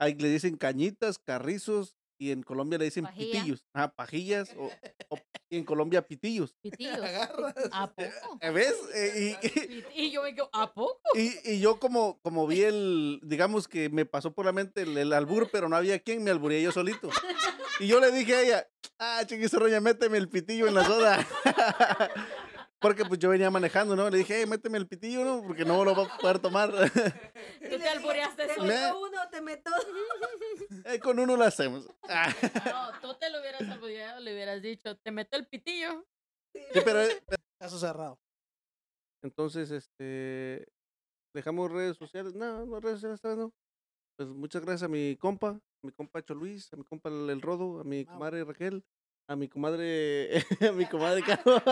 [0.00, 3.32] ahí le dicen cañitas, carrizos, y en Colombia le dicen Pajilla.
[3.40, 4.70] pitillos, ah, pajillas, o,
[5.10, 5.18] o-
[5.50, 6.54] y en Colombia pitillos.
[6.62, 6.98] Pitillos.
[7.72, 8.38] ¿A poco?
[8.40, 8.74] ¿Eh, ¿Ves?
[8.94, 9.36] Eh,
[9.94, 11.00] y, Y yo me quedo, ¿a poco?
[11.14, 14.96] y, y yo como, como vi el, digamos que me pasó por la mente el,
[14.98, 17.08] el albur, pero no había quien, me alburé yo solito.
[17.80, 21.26] Y yo le dije a ella, ah, roña, méteme el pitillo en la soda.
[22.80, 24.08] Porque pues yo venía manejando, ¿no?
[24.08, 25.42] Le dije, hey, méteme el pitillo, ¿no?
[25.44, 26.70] Porque no lo va a poder tomar.
[27.60, 28.62] Tú te albureaste Te eso.
[28.62, 29.70] Me- meto uno, te meto.
[30.84, 31.88] Eh, con uno lo hacemos.
[32.08, 32.32] Ah,
[32.64, 36.06] No, tú te lo hubieras albureado, le hubieras dicho, te meto el pitillo.
[36.54, 37.20] sí, pero eh,
[37.60, 38.18] Caso cerrado.
[39.22, 40.66] entonces, este,
[41.34, 42.34] dejamos redes sociales.
[42.34, 43.52] No, no, redes sociales no.
[44.16, 47.28] Pues muchas gracias a mi compa, a mi compa Cho Luis, a mi compa El,
[47.30, 48.14] El Rodo, a mi Wow.
[48.14, 48.84] comadre Raquel,
[49.28, 50.30] a mi comadre,
[50.70, 51.62] a mi comadre Caro.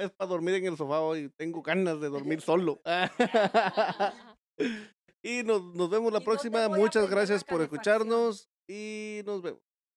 [0.00, 1.30] Es para dormir en el sofá hoy.
[1.36, 2.80] Tengo ganas de dormir solo.
[5.22, 6.68] y nos, nos vemos la Y próxima.
[6.68, 9.69] Muchas gracias por escucharnos y nos vemos.